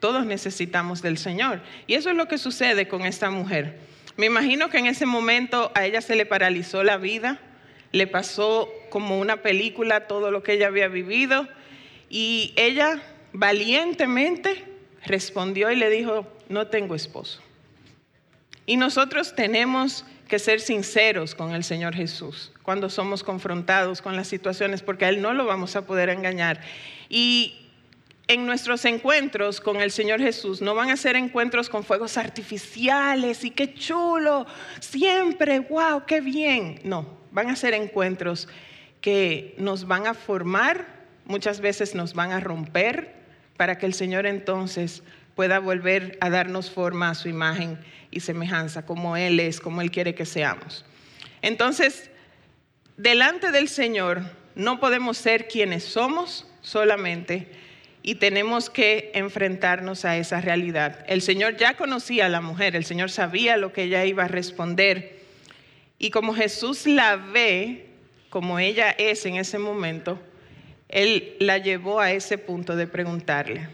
Todos 0.00 0.26
necesitamos 0.26 1.00
del 1.00 1.16
Señor. 1.16 1.62
Y 1.86 1.94
eso 1.94 2.10
es 2.10 2.16
lo 2.16 2.28
que 2.28 2.36
sucede 2.36 2.88
con 2.88 3.06
esta 3.06 3.30
mujer. 3.30 3.78
Me 4.18 4.26
imagino 4.26 4.68
que 4.68 4.78
en 4.78 4.86
ese 4.86 5.06
momento 5.06 5.72
a 5.74 5.86
ella 5.86 6.02
se 6.02 6.14
le 6.14 6.26
paralizó 6.26 6.82
la 6.82 6.98
vida, 6.98 7.38
le 7.92 8.06
pasó 8.06 8.68
como 8.88 9.18
una 9.18 9.42
película 9.42 10.06
todo 10.06 10.30
lo 10.30 10.42
que 10.42 10.54
ella 10.54 10.66
había 10.68 10.88
vivido 10.88 11.48
y 12.10 12.52
ella 12.56 13.02
valientemente 13.32 14.64
respondió 15.04 15.70
y 15.70 15.76
le 15.76 15.90
dijo, 15.90 16.26
no 16.48 16.66
tengo 16.68 16.94
esposo. 16.94 17.40
Y 18.66 18.76
nosotros 18.76 19.34
tenemos 19.34 20.04
que 20.28 20.38
ser 20.38 20.60
sinceros 20.60 21.34
con 21.34 21.54
el 21.54 21.64
Señor 21.64 21.94
Jesús 21.94 22.52
cuando 22.62 22.90
somos 22.90 23.24
confrontados 23.24 24.02
con 24.02 24.14
las 24.14 24.28
situaciones, 24.28 24.82
porque 24.82 25.06
a 25.06 25.08
Él 25.08 25.22
no 25.22 25.32
lo 25.32 25.46
vamos 25.46 25.74
a 25.74 25.86
poder 25.86 26.10
engañar. 26.10 26.60
Y 27.08 27.68
en 28.26 28.44
nuestros 28.44 28.84
encuentros 28.84 29.58
con 29.58 29.78
el 29.78 29.90
Señor 29.90 30.20
Jesús 30.20 30.60
no 30.60 30.74
van 30.74 30.90
a 30.90 30.98
ser 30.98 31.16
encuentros 31.16 31.70
con 31.70 31.82
fuegos 31.82 32.18
artificiales 32.18 33.42
y 33.42 33.50
qué 33.50 33.72
chulo, 33.72 34.46
siempre, 34.80 35.60
wow, 35.60 36.04
qué 36.06 36.20
bien. 36.20 36.78
No, 36.84 37.08
van 37.30 37.48
a 37.48 37.56
ser 37.56 37.72
encuentros 37.72 38.48
que 39.00 39.54
nos 39.58 39.86
van 39.86 40.06
a 40.06 40.14
formar, 40.14 40.86
muchas 41.24 41.60
veces 41.60 41.94
nos 41.94 42.14
van 42.14 42.32
a 42.32 42.40
romper, 42.40 43.14
para 43.56 43.78
que 43.78 43.86
el 43.86 43.94
Señor 43.94 44.26
entonces 44.26 45.02
pueda 45.34 45.58
volver 45.58 46.16
a 46.20 46.30
darnos 46.30 46.70
forma 46.70 47.10
a 47.10 47.14
su 47.14 47.28
imagen 47.28 47.78
y 48.10 48.20
semejanza, 48.20 48.86
como 48.86 49.16
Él 49.16 49.38
es, 49.40 49.60
como 49.60 49.82
Él 49.82 49.90
quiere 49.90 50.14
que 50.14 50.24
seamos. 50.24 50.84
Entonces, 51.42 52.10
delante 52.96 53.50
del 53.50 53.68
Señor 53.68 54.22
no 54.54 54.80
podemos 54.80 55.18
ser 55.18 55.48
quienes 55.48 55.84
somos 55.84 56.46
solamente 56.60 57.48
y 58.02 58.16
tenemos 58.16 58.70
que 58.70 59.10
enfrentarnos 59.14 60.04
a 60.04 60.16
esa 60.16 60.40
realidad. 60.40 61.04
El 61.08 61.20
Señor 61.22 61.56
ya 61.56 61.76
conocía 61.76 62.26
a 62.26 62.28
la 62.30 62.40
mujer, 62.40 62.74
el 62.74 62.84
Señor 62.84 63.10
sabía 63.10 63.56
lo 63.56 63.72
que 63.72 63.84
ella 63.84 64.04
iba 64.04 64.24
a 64.24 64.28
responder 64.28 65.18
y 65.98 66.10
como 66.10 66.34
Jesús 66.34 66.86
la 66.86 67.16
ve 67.16 67.87
como 68.30 68.58
ella 68.58 68.90
es 68.90 69.24
en 69.26 69.36
ese 69.36 69.58
momento, 69.58 70.18
Él 70.88 71.36
la 71.40 71.58
llevó 71.58 72.00
a 72.00 72.12
ese 72.12 72.38
punto 72.38 72.76
de 72.76 72.86
preguntarle. 72.86 73.68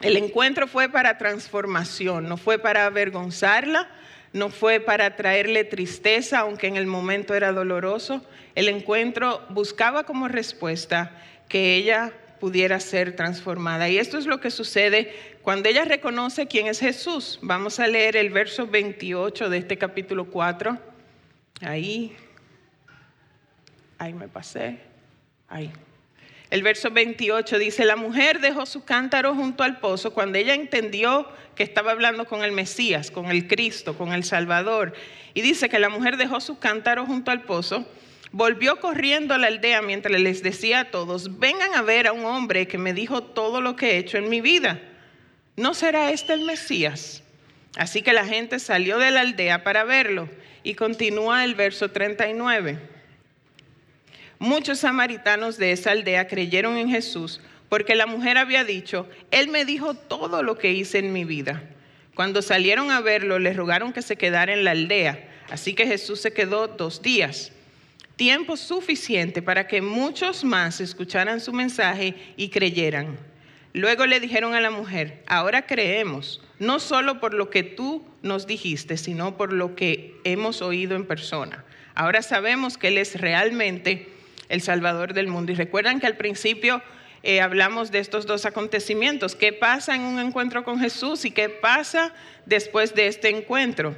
El 0.00 0.16
encuentro 0.16 0.66
fue 0.66 0.88
para 0.88 1.18
transformación, 1.18 2.28
no 2.28 2.36
fue 2.36 2.58
para 2.58 2.86
avergonzarla, 2.86 3.88
no 4.32 4.50
fue 4.50 4.80
para 4.80 5.14
traerle 5.14 5.64
tristeza, 5.64 6.40
aunque 6.40 6.66
en 6.66 6.76
el 6.76 6.86
momento 6.86 7.34
era 7.34 7.52
doloroso. 7.52 8.24
El 8.54 8.68
encuentro 8.68 9.42
buscaba 9.50 10.04
como 10.04 10.26
respuesta 10.26 11.12
que 11.48 11.76
ella 11.76 12.12
pudiera 12.40 12.80
ser 12.80 13.14
transformada. 13.14 13.88
Y 13.88 13.98
esto 13.98 14.18
es 14.18 14.26
lo 14.26 14.40
que 14.40 14.50
sucede 14.50 15.12
cuando 15.42 15.68
ella 15.68 15.84
reconoce 15.84 16.48
quién 16.48 16.66
es 16.66 16.80
Jesús. 16.80 17.38
Vamos 17.42 17.78
a 17.78 17.86
leer 17.86 18.16
el 18.16 18.30
verso 18.30 18.66
28 18.66 19.48
de 19.48 19.58
este 19.58 19.78
capítulo 19.78 20.24
4. 20.24 20.76
Ahí. 21.60 22.16
Ahí 24.02 24.14
me 24.14 24.26
pasé. 24.26 24.80
Ahí. 25.48 25.70
El 26.50 26.64
verso 26.64 26.90
28 26.90 27.56
dice, 27.60 27.84
la 27.84 27.94
mujer 27.94 28.40
dejó 28.40 28.66
su 28.66 28.82
cántaro 28.84 29.32
junto 29.36 29.62
al 29.62 29.78
pozo 29.78 30.12
cuando 30.12 30.38
ella 30.38 30.54
entendió 30.54 31.28
que 31.54 31.62
estaba 31.62 31.92
hablando 31.92 32.24
con 32.24 32.42
el 32.42 32.50
Mesías, 32.50 33.12
con 33.12 33.26
el 33.26 33.46
Cristo, 33.46 33.96
con 33.96 34.12
el 34.12 34.24
Salvador. 34.24 34.92
Y 35.34 35.42
dice 35.42 35.68
que 35.68 35.78
la 35.78 35.88
mujer 35.88 36.16
dejó 36.16 36.40
su 36.40 36.58
cántaro 36.58 37.06
junto 37.06 37.30
al 37.30 37.42
pozo, 37.42 37.86
volvió 38.32 38.80
corriendo 38.80 39.34
a 39.34 39.38
la 39.38 39.46
aldea 39.46 39.82
mientras 39.82 40.20
les 40.20 40.42
decía 40.42 40.80
a 40.80 40.90
todos, 40.90 41.38
vengan 41.38 41.72
a 41.74 41.82
ver 41.82 42.08
a 42.08 42.12
un 42.12 42.24
hombre 42.24 42.66
que 42.66 42.78
me 42.78 42.94
dijo 42.94 43.22
todo 43.22 43.60
lo 43.60 43.76
que 43.76 43.92
he 43.92 43.98
hecho 43.98 44.18
en 44.18 44.28
mi 44.28 44.40
vida. 44.40 44.80
¿No 45.56 45.74
será 45.74 46.10
este 46.10 46.32
el 46.32 46.40
Mesías? 46.40 47.22
Así 47.76 48.02
que 48.02 48.12
la 48.12 48.26
gente 48.26 48.58
salió 48.58 48.98
de 48.98 49.12
la 49.12 49.20
aldea 49.20 49.62
para 49.62 49.84
verlo. 49.84 50.28
Y 50.64 50.74
continúa 50.74 51.44
el 51.44 51.54
verso 51.54 51.92
39. 51.92 52.91
Muchos 54.42 54.80
samaritanos 54.80 55.56
de 55.56 55.70
esa 55.70 55.92
aldea 55.92 56.26
creyeron 56.26 56.76
en 56.76 56.88
Jesús 56.88 57.40
porque 57.68 57.94
la 57.94 58.06
mujer 58.06 58.38
había 58.38 58.64
dicho, 58.64 59.08
Él 59.30 59.46
me 59.46 59.64
dijo 59.64 59.94
todo 59.94 60.42
lo 60.42 60.58
que 60.58 60.72
hice 60.72 60.98
en 60.98 61.12
mi 61.12 61.24
vida. 61.24 61.62
Cuando 62.16 62.42
salieron 62.42 62.90
a 62.90 63.00
verlo, 63.00 63.38
le 63.38 63.52
rogaron 63.52 63.92
que 63.92 64.02
se 64.02 64.16
quedara 64.16 64.52
en 64.52 64.64
la 64.64 64.72
aldea, 64.72 65.28
así 65.48 65.74
que 65.74 65.86
Jesús 65.86 66.20
se 66.20 66.32
quedó 66.32 66.66
dos 66.66 67.02
días, 67.02 67.52
tiempo 68.16 68.56
suficiente 68.56 69.42
para 69.42 69.68
que 69.68 69.80
muchos 69.80 70.42
más 70.42 70.80
escucharan 70.80 71.40
su 71.40 71.52
mensaje 71.52 72.16
y 72.36 72.48
creyeran. 72.48 73.16
Luego 73.74 74.06
le 74.06 74.18
dijeron 74.18 74.54
a 74.54 74.60
la 74.60 74.72
mujer, 74.72 75.22
ahora 75.28 75.66
creemos, 75.66 76.42
no 76.58 76.80
solo 76.80 77.20
por 77.20 77.32
lo 77.32 77.48
que 77.48 77.62
tú 77.62 78.04
nos 78.22 78.48
dijiste, 78.48 78.96
sino 78.96 79.36
por 79.36 79.52
lo 79.52 79.76
que 79.76 80.16
hemos 80.24 80.62
oído 80.62 80.96
en 80.96 81.06
persona. 81.06 81.64
Ahora 81.94 82.22
sabemos 82.22 82.76
que 82.76 82.88
Él 82.88 82.98
es 82.98 83.20
realmente 83.20 84.11
el 84.52 84.60
Salvador 84.60 85.14
del 85.14 85.28
mundo. 85.28 85.50
Y 85.50 85.54
recuerdan 85.54 85.98
que 85.98 86.06
al 86.06 86.18
principio 86.18 86.82
eh, 87.22 87.40
hablamos 87.40 87.90
de 87.90 88.00
estos 88.00 88.26
dos 88.26 88.44
acontecimientos. 88.44 89.34
¿Qué 89.34 89.54
pasa 89.54 89.96
en 89.96 90.02
un 90.02 90.20
encuentro 90.20 90.62
con 90.62 90.78
Jesús 90.78 91.24
y 91.24 91.30
qué 91.30 91.48
pasa 91.48 92.12
después 92.44 92.94
de 92.94 93.06
este 93.06 93.30
encuentro? 93.30 93.96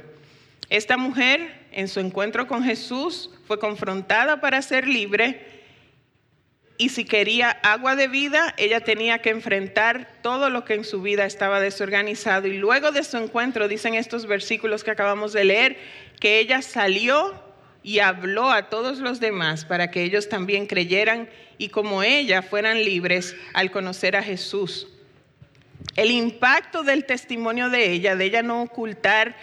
Esta 0.69 0.95
mujer 0.95 1.67
en 1.73 1.89
su 1.89 1.99
encuentro 1.99 2.47
con 2.47 2.63
Jesús 2.63 3.29
fue 3.45 3.59
confrontada 3.59 4.39
para 4.39 4.61
ser 4.61 4.87
libre 4.87 5.55
y 6.77 6.89
si 6.89 7.03
quería 7.03 7.51
agua 7.51 7.97
de 7.97 8.07
vida, 8.07 8.53
ella 8.57 8.79
tenía 8.79 9.19
que 9.19 9.31
enfrentar 9.31 10.09
todo 10.21 10.49
lo 10.49 10.63
que 10.63 10.73
en 10.73 10.83
su 10.83 11.01
vida 11.01 11.25
estaba 11.25 11.59
desorganizado. 11.59 12.47
Y 12.47 12.57
luego 12.57 12.91
de 12.91 13.03
su 13.03 13.17
encuentro, 13.17 13.67
dicen 13.67 13.93
estos 13.93 14.25
versículos 14.25 14.83
que 14.83 14.91
acabamos 14.91 15.31
de 15.33 15.45
leer, 15.45 15.77
que 16.19 16.39
ella 16.39 16.61
salió 16.61 17.44
y 17.85 17.99
habló 17.99 18.49
a 18.49 18.67
todos 18.67 18.97
los 18.97 19.19
demás 19.19 19.63
para 19.63 19.91
que 19.91 20.01
ellos 20.01 20.27
también 20.27 20.65
creyeran 20.65 21.29
y 21.59 21.69
como 21.69 22.01
ella 22.01 22.41
fueran 22.41 22.83
libres 22.83 23.35
al 23.53 23.69
conocer 23.69 24.15
a 24.15 24.23
Jesús. 24.23 24.87
El 25.95 26.09
impacto 26.09 26.81
del 26.81 27.05
testimonio 27.05 27.69
de 27.69 27.91
ella, 27.91 28.15
de 28.15 28.25
ella 28.25 28.41
no 28.41 28.63
ocultar 28.63 29.35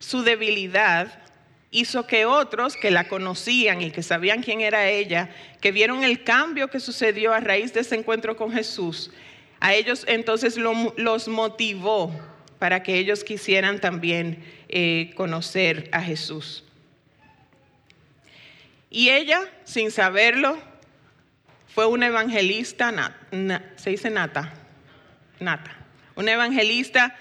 su 0.00 0.24
debilidad, 0.24 1.22
hizo 1.70 2.08
que 2.08 2.24
otros 2.24 2.74
que 2.76 2.90
la 2.90 3.06
conocían 3.06 3.82
y 3.82 3.92
que 3.92 4.02
sabían 4.02 4.42
quién 4.42 4.62
era 4.62 4.88
ella, 4.88 5.30
que 5.60 5.70
vieron 5.70 6.02
el 6.02 6.24
cambio 6.24 6.70
que 6.70 6.80
sucedió 6.80 7.32
a 7.32 7.38
raíz 7.38 7.72
de 7.72 7.82
ese 7.82 7.94
encuentro 7.94 8.36
con 8.36 8.50
Jesús, 8.52 9.12
a 9.60 9.74
ellos 9.74 10.04
entonces 10.08 10.56
los 10.56 11.28
motivó 11.28 12.10
para 12.58 12.82
que 12.82 12.98
ellos 12.98 13.22
quisieran 13.22 13.78
también 13.78 14.42
eh, 14.68 15.12
conocer 15.14 15.88
a 15.92 16.02
Jesús. 16.02 16.64
Y 18.90 19.10
ella, 19.10 19.42
sin 19.64 19.92
saberlo, 19.92 20.58
fue 21.72 21.86
una 21.86 22.08
evangelista, 22.08 23.14
se 23.76 23.90
dice 23.90 24.10
nata, 24.10 24.52
nata, 25.38 25.76
una 26.16 26.32
evangelista 26.32 27.16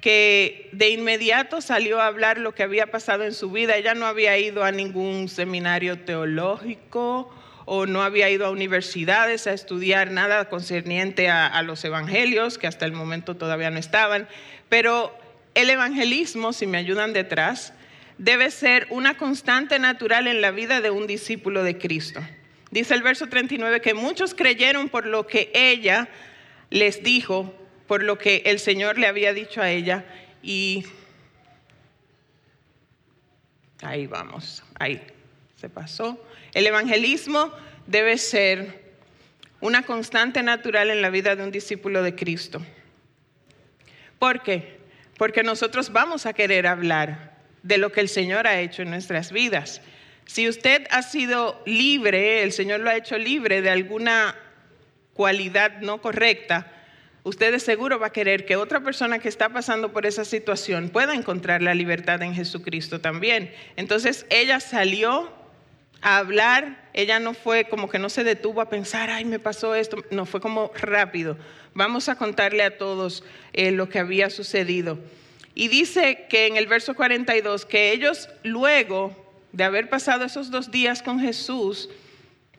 que 0.00 0.70
de 0.72 0.90
inmediato 0.90 1.60
salió 1.60 2.00
a 2.00 2.06
hablar 2.06 2.38
lo 2.38 2.54
que 2.54 2.62
había 2.62 2.92
pasado 2.92 3.24
en 3.24 3.34
su 3.34 3.50
vida. 3.50 3.76
Ella 3.76 3.94
no 3.94 4.06
había 4.06 4.38
ido 4.38 4.62
a 4.62 4.70
ningún 4.70 5.28
seminario 5.28 5.98
teológico 5.98 7.34
o 7.64 7.86
no 7.86 8.02
había 8.02 8.30
ido 8.30 8.46
a 8.46 8.50
universidades 8.50 9.48
a 9.48 9.52
estudiar 9.52 10.12
nada 10.12 10.48
concerniente 10.48 11.28
a, 11.28 11.48
a 11.48 11.62
los 11.62 11.84
evangelios, 11.84 12.58
que 12.58 12.68
hasta 12.68 12.86
el 12.86 12.92
momento 12.92 13.36
todavía 13.36 13.70
no 13.70 13.78
estaban. 13.78 14.28
Pero 14.68 15.12
el 15.54 15.68
evangelismo, 15.68 16.52
si 16.52 16.68
me 16.68 16.78
ayudan 16.78 17.12
detrás, 17.12 17.74
debe 18.18 18.50
ser 18.50 18.86
una 18.90 19.16
constante 19.16 19.78
natural 19.78 20.26
en 20.26 20.40
la 20.40 20.50
vida 20.50 20.80
de 20.80 20.90
un 20.90 21.06
discípulo 21.06 21.62
de 21.62 21.78
Cristo. 21.78 22.20
Dice 22.70 22.94
el 22.94 23.02
verso 23.02 23.28
39 23.28 23.80
que 23.80 23.94
muchos 23.94 24.34
creyeron 24.34 24.88
por 24.88 25.06
lo 25.06 25.26
que 25.26 25.50
ella 25.54 26.08
les 26.70 27.02
dijo, 27.02 27.54
por 27.86 28.02
lo 28.02 28.18
que 28.18 28.42
el 28.44 28.58
Señor 28.58 28.98
le 28.98 29.06
había 29.06 29.32
dicho 29.32 29.62
a 29.62 29.70
ella 29.70 30.04
y 30.42 30.84
ahí 33.82 34.06
vamos, 34.06 34.62
ahí 34.78 35.00
se 35.56 35.70
pasó. 35.70 36.22
El 36.52 36.66
evangelismo 36.66 37.52
debe 37.86 38.18
ser 38.18 38.88
una 39.60 39.82
constante 39.82 40.42
natural 40.42 40.90
en 40.90 41.00
la 41.00 41.10
vida 41.10 41.36
de 41.36 41.42
un 41.42 41.50
discípulo 41.50 42.02
de 42.02 42.14
Cristo. 42.14 42.60
¿Por 44.18 44.42
qué? 44.42 44.78
Porque 45.16 45.42
nosotros 45.42 45.90
vamos 45.90 46.26
a 46.26 46.32
querer 46.32 46.66
hablar 46.66 47.37
de 47.62 47.78
lo 47.78 47.92
que 47.92 48.00
el 48.00 48.08
Señor 48.08 48.46
ha 48.46 48.60
hecho 48.60 48.82
en 48.82 48.90
nuestras 48.90 49.32
vidas. 49.32 49.80
Si 50.26 50.48
usted 50.48 50.86
ha 50.90 51.02
sido 51.02 51.62
libre, 51.64 52.42
el 52.42 52.52
Señor 52.52 52.80
lo 52.80 52.90
ha 52.90 52.96
hecho 52.96 53.16
libre 53.16 53.62
de 53.62 53.70
alguna 53.70 54.36
cualidad 55.14 55.80
no 55.80 56.00
correcta, 56.00 56.70
usted 57.24 57.50
de 57.50 57.58
seguro 57.58 57.98
va 57.98 58.08
a 58.08 58.12
querer 58.12 58.44
que 58.44 58.56
otra 58.56 58.80
persona 58.80 59.18
que 59.18 59.28
está 59.28 59.48
pasando 59.48 59.92
por 59.92 60.06
esa 60.06 60.24
situación 60.24 60.90
pueda 60.90 61.14
encontrar 61.14 61.62
la 61.62 61.74
libertad 61.74 62.22
en 62.22 62.34
Jesucristo 62.34 63.00
también. 63.00 63.52
Entonces 63.76 64.26
ella 64.30 64.60
salió 64.60 65.32
a 66.00 66.18
hablar, 66.18 66.88
ella 66.92 67.18
no 67.18 67.34
fue 67.34 67.64
como 67.64 67.88
que 67.88 67.98
no 67.98 68.08
se 68.08 68.22
detuvo 68.22 68.60
a 68.60 68.68
pensar, 68.68 69.10
ay, 69.10 69.24
me 69.24 69.38
pasó 69.38 69.74
esto, 69.74 70.04
no 70.10 70.26
fue 70.26 70.40
como 70.40 70.70
rápido. 70.74 71.36
Vamos 71.74 72.08
a 72.08 72.16
contarle 72.16 72.62
a 72.62 72.76
todos 72.78 73.24
eh, 73.52 73.70
lo 73.70 73.88
que 73.88 73.98
había 73.98 74.30
sucedido. 74.30 74.98
Y 75.54 75.68
dice 75.68 76.26
que 76.28 76.46
en 76.46 76.56
el 76.56 76.66
verso 76.66 76.94
42 76.94 77.64
que 77.64 77.92
ellos 77.92 78.28
luego 78.42 79.14
de 79.52 79.64
haber 79.64 79.88
pasado 79.88 80.24
esos 80.24 80.50
dos 80.50 80.70
días 80.70 81.02
con 81.02 81.20
Jesús, 81.20 81.88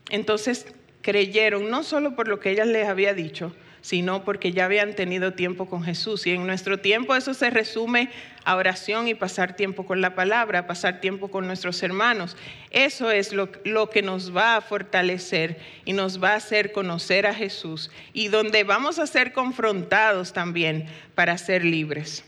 entonces 0.09 0.65
creyeron 1.01 1.69
no 1.69 1.83
solo 1.83 2.15
por 2.15 2.27
lo 2.27 2.39
que 2.39 2.51
ella 2.51 2.65
les 2.65 2.87
había 2.87 3.13
dicho, 3.13 3.55
sino 3.81 4.23
porque 4.23 4.51
ya 4.51 4.65
habían 4.65 4.93
tenido 4.93 5.33
tiempo 5.33 5.67
con 5.67 5.83
Jesús. 5.83 6.27
Y 6.27 6.31
en 6.31 6.45
nuestro 6.45 6.79
tiempo 6.79 7.15
eso 7.15 7.33
se 7.33 7.49
resume 7.49 8.09
a 8.43 8.55
oración 8.55 9.07
y 9.07 9.15
pasar 9.15 9.55
tiempo 9.55 9.85
con 9.85 10.01
la 10.01 10.15
palabra, 10.15 10.67
pasar 10.67 10.99
tiempo 10.99 11.29
con 11.29 11.47
nuestros 11.47 11.81
hermanos. 11.83 12.35
Eso 12.71 13.11
es 13.11 13.33
lo, 13.33 13.49
lo, 13.63 13.89
que 13.89 14.01
nos 14.01 14.35
va 14.35 14.57
a 14.57 14.61
fortalecer 14.61 15.59
y 15.85 15.93
nos 15.93 16.21
va 16.21 16.33
a 16.33 16.37
hacer 16.37 16.71
conocer 16.71 17.25
a 17.25 17.33
Jesús 17.33 17.89
y 18.13 18.27
donde 18.27 18.63
vamos 18.63 18.99
a 18.99 19.07
ser 19.07 19.33
confrontados 19.33 20.33
también 20.33 20.87
para 21.15 21.37
ser 21.37 21.63
libres. 21.63 22.25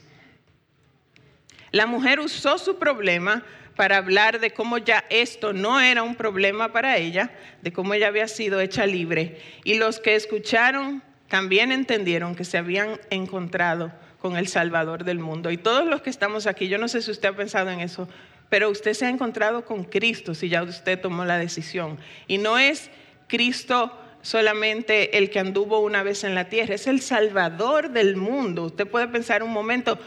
La 1.71 1.85
mujer 1.85 2.19
usó 2.19 2.57
su 2.57 2.77
problema 2.77 3.43
para 3.75 3.97
hablar 3.97 4.39
de 4.39 4.51
cómo 4.51 4.77
ya 4.77 5.05
esto 5.09 5.53
no 5.53 5.79
era 5.79 6.03
un 6.03 6.15
problema 6.15 6.71
para 6.71 6.97
ella, 6.97 7.31
de 7.61 7.71
cómo 7.71 7.93
ella 7.93 8.07
había 8.07 8.27
sido 8.27 8.59
hecha 8.59 8.85
libre. 8.85 9.39
Y 9.63 9.75
los 9.75 9.99
que 9.99 10.15
escucharon 10.15 11.01
también 11.27 11.71
entendieron 11.71 12.35
que 12.35 12.43
se 12.43 12.57
habían 12.57 12.99
encontrado 13.09 13.91
con 14.19 14.37
el 14.37 14.47
Salvador 14.47 15.03
del 15.03 15.19
mundo. 15.19 15.49
Y 15.49 15.57
todos 15.57 15.87
los 15.87 16.01
que 16.01 16.09
estamos 16.09 16.45
aquí, 16.45 16.67
yo 16.67 16.77
no 16.77 16.87
sé 16.87 17.01
si 17.01 17.09
usted 17.09 17.29
ha 17.29 17.35
pensado 17.35 17.69
en 17.71 17.79
eso, 17.79 18.07
pero 18.49 18.69
usted 18.69 18.93
se 18.93 19.05
ha 19.05 19.09
encontrado 19.09 19.63
con 19.63 19.85
Cristo 19.85 20.35
si 20.35 20.49
ya 20.49 20.61
usted 20.61 20.99
tomó 20.99 21.23
la 21.23 21.37
decisión. 21.37 21.97
Y 22.27 22.37
no 22.37 22.59
es 22.59 22.91
Cristo 23.27 23.97
solamente 24.21 25.17
el 25.17 25.29
que 25.29 25.39
anduvo 25.39 25.79
una 25.79 26.03
vez 26.03 26.23
en 26.23 26.35
la 26.35 26.49
tierra, 26.49 26.75
es 26.75 26.85
el 26.85 27.01
Salvador 27.01 27.91
del 27.91 28.17
mundo. 28.17 28.65
Usted 28.65 28.87
puede 28.87 29.07
pensar 29.07 29.41
un 29.41 29.51
momento, 29.51 29.97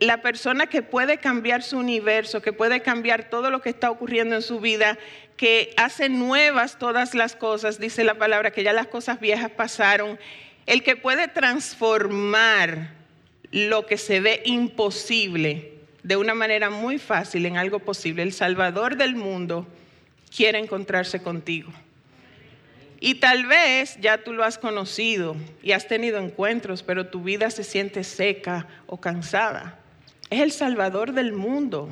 la 0.00 0.22
persona 0.22 0.66
que 0.66 0.82
puede 0.82 1.18
cambiar 1.18 1.62
su 1.62 1.78
universo, 1.78 2.42
que 2.42 2.52
puede 2.52 2.80
cambiar 2.80 3.30
todo 3.30 3.50
lo 3.50 3.60
que 3.60 3.70
está 3.70 3.90
ocurriendo 3.90 4.34
en 4.36 4.42
su 4.42 4.60
vida, 4.60 4.98
que 5.36 5.72
hace 5.76 6.08
nuevas 6.08 6.78
todas 6.78 7.14
las 7.14 7.36
cosas, 7.36 7.78
dice 7.78 8.04
la 8.04 8.14
palabra, 8.14 8.50
que 8.50 8.62
ya 8.62 8.72
las 8.72 8.86
cosas 8.86 9.20
viejas 9.20 9.50
pasaron, 9.50 10.18
el 10.66 10.82
que 10.82 10.96
puede 10.96 11.28
transformar 11.28 12.92
lo 13.50 13.86
que 13.86 13.98
se 13.98 14.20
ve 14.20 14.42
imposible 14.44 15.72
de 16.02 16.16
una 16.16 16.34
manera 16.34 16.70
muy 16.70 16.98
fácil 16.98 17.46
en 17.46 17.56
algo 17.56 17.78
posible, 17.78 18.22
el 18.22 18.32
Salvador 18.32 18.96
del 18.96 19.16
mundo 19.16 19.66
quiere 20.34 20.58
encontrarse 20.58 21.22
contigo. 21.22 21.72
Y 23.00 23.16
tal 23.16 23.46
vez 23.46 23.98
ya 24.00 24.18
tú 24.18 24.32
lo 24.32 24.44
has 24.44 24.58
conocido 24.58 25.36
y 25.62 25.72
has 25.72 25.88
tenido 25.88 26.18
encuentros, 26.18 26.82
pero 26.82 27.06
tu 27.06 27.22
vida 27.22 27.50
se 27.50 27.64
siente 27.64 28.02
seca 28.04 28.66
o 28.86 29.00
cansada. 29.00 29.78
Es 30.30 30.40
el 30.40 30.52
Salvador 30.52 31.12
del 31.12 31.32
mundo. 31.32 31.88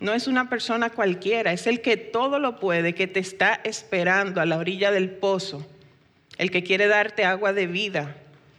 No 0.00 0.12
es 0.12 0.26
una 0.26 0.50
persona 0.50 0.90
cualquiera, 0.90 1.52
es 1.52 1.66
el 1.66 1.80
que 1.80 1.96
todo 1.96 2.38
lo 2.38 2.60
puede, 2.60 2.94
que 2.94 3.06
te 3.06 3.20
está 3.20 3.60
esperando 3.64 4.40
a 4.40 4.46
la 4.46 4.58
orilla 4.58 4.90
del 4.90 5.10
pozo, 5.10 5.66
el 6.36 6.50
que 6.50 6.62
quiere 6.62 6.86
darte 6.86 7.24
agua 7.24 7.54
de 7.54 7.66
vida 7.66 8.14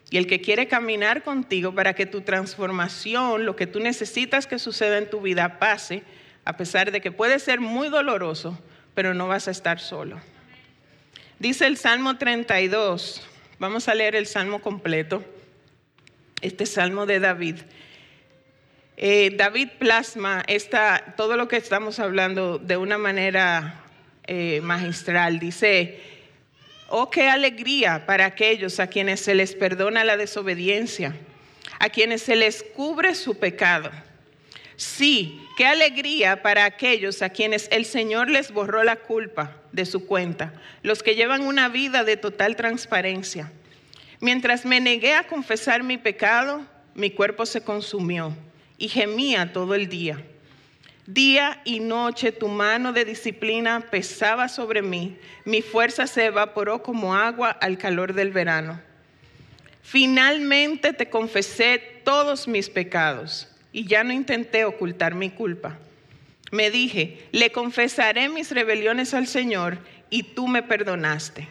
y 0.10 0.18
el 0.18 0.26
que 0.26 0.42
quiere 0.42 0.68
caminar 0.68 1.24
contigo 1.24 1.76
para 1.76 1.94
que 1.94 2.06
tu 2.06 2.22
transformación, 2.22 3.46
lo 3.46 3.56
que 3.56 3.68
tú 3.68 3.80
necesitas 3.80 4.48
que 4.48 4.58
suceda 4.58 4.98
en 4.98 5.10
tu 5.10 5.22
vida, 5.22 5.60
pase, 5.60 6.04
a 6.44 6.56
pesar 6.58 6.92
de 6.92 7.02
que 7.02 7.12
puede 7.12 7.40
ser 7.40 7.60
muy 7.60 7.90
doloroso, 7.90 8.58
pero 8.96 9.14
no 9.14 9.28
vas 9.28 9.48
a 9.48 9.52
estar 9.52 9.80
solo. 9.80 10.20
Dice 11.40 11.68
el 11.68 11.78
Salmo 11.78 12.18
32, 12.18 13.22
vamos 13.60 13.88
a 13.90 13.94
leer 13.94 14.16
el 14.16 14.26
Salmo 14.26 14.60
completo, 14.60 15.24
este 16.42 16.66
Salmo 16.66 17.06
de 17.06 17.20
David. 17.20 17.58
Eh, 19.00 19.36
David 19.36 19.70
plasma 19.78 20.44
esta, 20.48 21.14
todo 21.16 21.38
lo 21.38 21.48
que 21.48 21.58
estamos 21.58 22.00
hablando 22.00 22.58
de 22.58 22.78
una 22.78 22.98
manera 22.98 23.84
eh, 24.26 24.60
magistral. 24.64 25.38
Dice, 25.38 26.02
oh, 26.90 27.12
qué 27.12 27.30
alegría 27.30 28.08
para 28.08 28.26
aquellos 28.26 28.80
a 28.80 28.88
quienes 28.88 29.20
se 29.20 29.36
les 29.36 29.54
perdona 29.54 30.04
la 30.04 30.18
desobediencia, 30.18 31.16
a 31.78 31.90
quienes 31.90 32.24
se 32.24 32.36
les 32.36 32.64
cubre 32.64 33.14
su 33.14 33.38
pecado. 33.38 33.92
Sí, 34.78 35.46
qué 35.58 35.68
alegría 35.68 36.42
para 36.42 36.66
aquellos 36.66 37.22
a 37.22 37.30
quienes 37.30 37.68
el 37.72 37.86
Señor 37.86 38.32
les 38.32 38.52
borró 38.52 38.84
la 38.84 38.96
culpa 38.96 39.58
de 39.74 39.86
su 39.86 40.08
cuenta, 40.08 40.54
los 40.82 41.04
que 41.04 41.14
llevan 41.14 41.44
una 41.44 41.70
vida 41.70 42.04
de 42.04 42.18
total 42.18 42.56
transparencia. 42.56 43.52
Mientras 44.22 44.66
me 44.66 44.80
negué 44.80 45.14
a 45.14 45.28
confesar 45.28 45.84
mi 45.84 46.00
pecado, 46.00 46.66
mi 46.96 47.12
cuerpo 47.12 47.46
se 47.46 47.62
consumió 47.62 48.36
y 48.78 48.90
gemía 48.90 49.54
todo 49.54 49.76
el 49.76 49.88
día. 49.90 50.24
Día 51.06 51.62
y 51.64 51.80
noche 51.80 52.32
tu 52.32 52.50
mano 52.50 52.92
de 52.92 53.06
disciplina 53.06 53.80
pesaba 53.90 54.50
sobre 54.50 54.82
mí, 54.82 55.18
mi 55.46 55.62
fuerza 55.62 56.06
se 56.06 56.26
evaporó 56.26 56.84
como 56.84 57.16
agua 57.16 57.50
al 57.50 57.78
calor 57.78 58.14
del 58.14 58.32
verano. 58.32 58.82
Finalmente 59.82 60.92
te 60.92 61.10
confesé 61.10 62.02
todos 62.04 62.50
mis 62.50 62.70
pecados 62.70 63.48
y 63.72 63.86
ya 63.86 64.04
no 64.04 64.12
intenté 64.12 64.66
ocultar 64.66 65.16
mi 65.16 65.30
culpa. 65.30 65.78
Me 66.52 66.72
dije, 66.72 67.26
le 67.32 67.54
confesaré 67.54 68.28
mis 68.28 68.52
rebeliones 68.52 69.14
al 69.14 69.28
Señor 69.28 69.78
y 70.10 70.24
tú 70.24 70.48
me 70.48 70.62
perdonaste. 70.62 71.48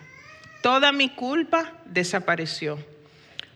Toda 0.62 0.92
mi 0.92 1.08
culpa 1.08 1.72
desapareció. 1.86 2.78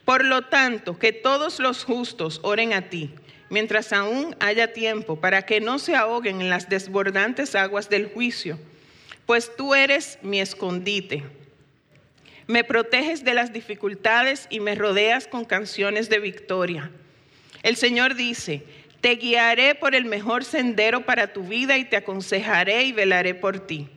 Por 0.04 0.24
lo 0.24 0.42
tanto, 0.42 0.98
que 0.98 1.12
todos 1.12 1.58
los 1.60 1.84
justos 1.84 2.40
oren 2.42 2.72
a 2.72 2.88
ti, 2.88 3.10
mientras 3.50 3.92
aún 3.92 4.34
haya 4.40 4.72
tiempo, 4.72 5.16
para 5.16 5.42
que 5.42 5.60
no 5.60 5.78
se 5.78 5.94
ahoguen 5.94 6.40
en 6.40 6.48
las 6.48 6.68
desbordantes 6.68 7.54
aguas 7.54 7.90
del 7.90 8.06
juicio, 8.06 8.58
pues 9.26 9.54
tú 9.54 9.74
eres 9.74 10.18
mi 10.22 10.40
escondite. 10.40 11.24
Me 12.46 12.64
proteges 12.64 13.24
de 13.24 13.34
las 13.34 13.52
dificultades 13.52 14.46
y 14.50 14.60
me 14.60 14.74
rodeas 14.74 15.26
con 15.26 15.44
canciones 15.44 16.08
de 16.08 16.20
victoria. 16.20 16.90
El 17.62 17.76
Señor 17.76 18.14
dice, 18.14 18.64
te 19.00 19.16
guiaré 19.16 19.74
por 19.74 19.94
el 19.94 20.04
mejor 20.04 20.44
sendero 20.44 21.04
para 21.04 21.32
tu 21.32 21.42
vida 21.42 21.76
y 21.76 21.84
te 21.84 21.96
aconsejaré 21.96 22.84
y 22.84 22.92
velaré 22.92 23.34
por 23.34 23.66
ti. 23.66 23.88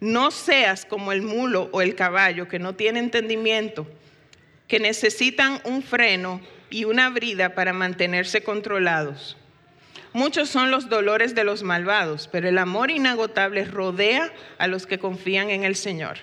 No 0.00 0.30
seas 0.30 0.84
como 0.84 1.12
el 1.12 1.22
mulo 1.22 1.68
o 1.72 1.82
el 1.82 1.94
caballo 1.94 2.48
que 2.48 2.58
no 2.58 2.74
tiene 2.74 3.00
entendimiento, 3.00 3.86
que 4.66 4.80
necesitan 4.80 5.60
un 5.64 5.82
freno 5.82 6.40
y 6.70 6.84
una 6.84 7.10
brida 7.10 7.54
para 7.54 7.72
mantenerse 7.72 8.42
controlados. 8.42 9.36
Muchos 10.12 10.48
son 10.48 10.70
los 10.70 10.88
dolores 10.88 11.34
de 11.34 11.44
los 11.44 11.62
malvados, 11.62 12.28
pero 12.32 12.48
el 12.48 12.58
amor 12.58 12.90
inagotable 12.90 13.64
rodea 13.64 14.32
a 14.58 14.66
los 14.66 14.86
que 14.86 14.98
confían 14.98 15.50
en 15.50 15.64
el 15.64 15.76
Señor. 15.76 16.18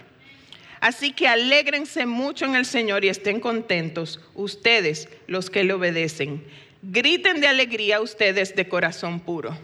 Así 0.80 1.12
que 1.12 1.28
alégrense 1.28 2.06
mucho 2.06 2.46
en 2.46 2.56
el 2.56 2.66
Señor 2.66 3.06
y 3.06 3.10
estén 3.10 3.40
contentos, 3.40 4.20
ustedes 4.36 5.10
los 5.28 5.50
que 5.50 5.64
le 5.64 5.74
obedecen 5.74 6.44
Griten 6.82 7.42
de 7.42 7.48
alegría 7.48 8.00
ustedes 8.02 8.56
de 8.56 8.70
corazón 8.70 9.20
puro. 9.20 9.58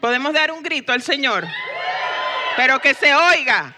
Podemos 0.00 0.32
dar 0.32 0.50
un 0.50 0.62
grito 0.62 0.92
al 0.92 1.02
Señor, 1.02 1.46
pero 2.56 2.80
que 2.80 2.94
se 2.94 3.14
oiga. 3.14 3.74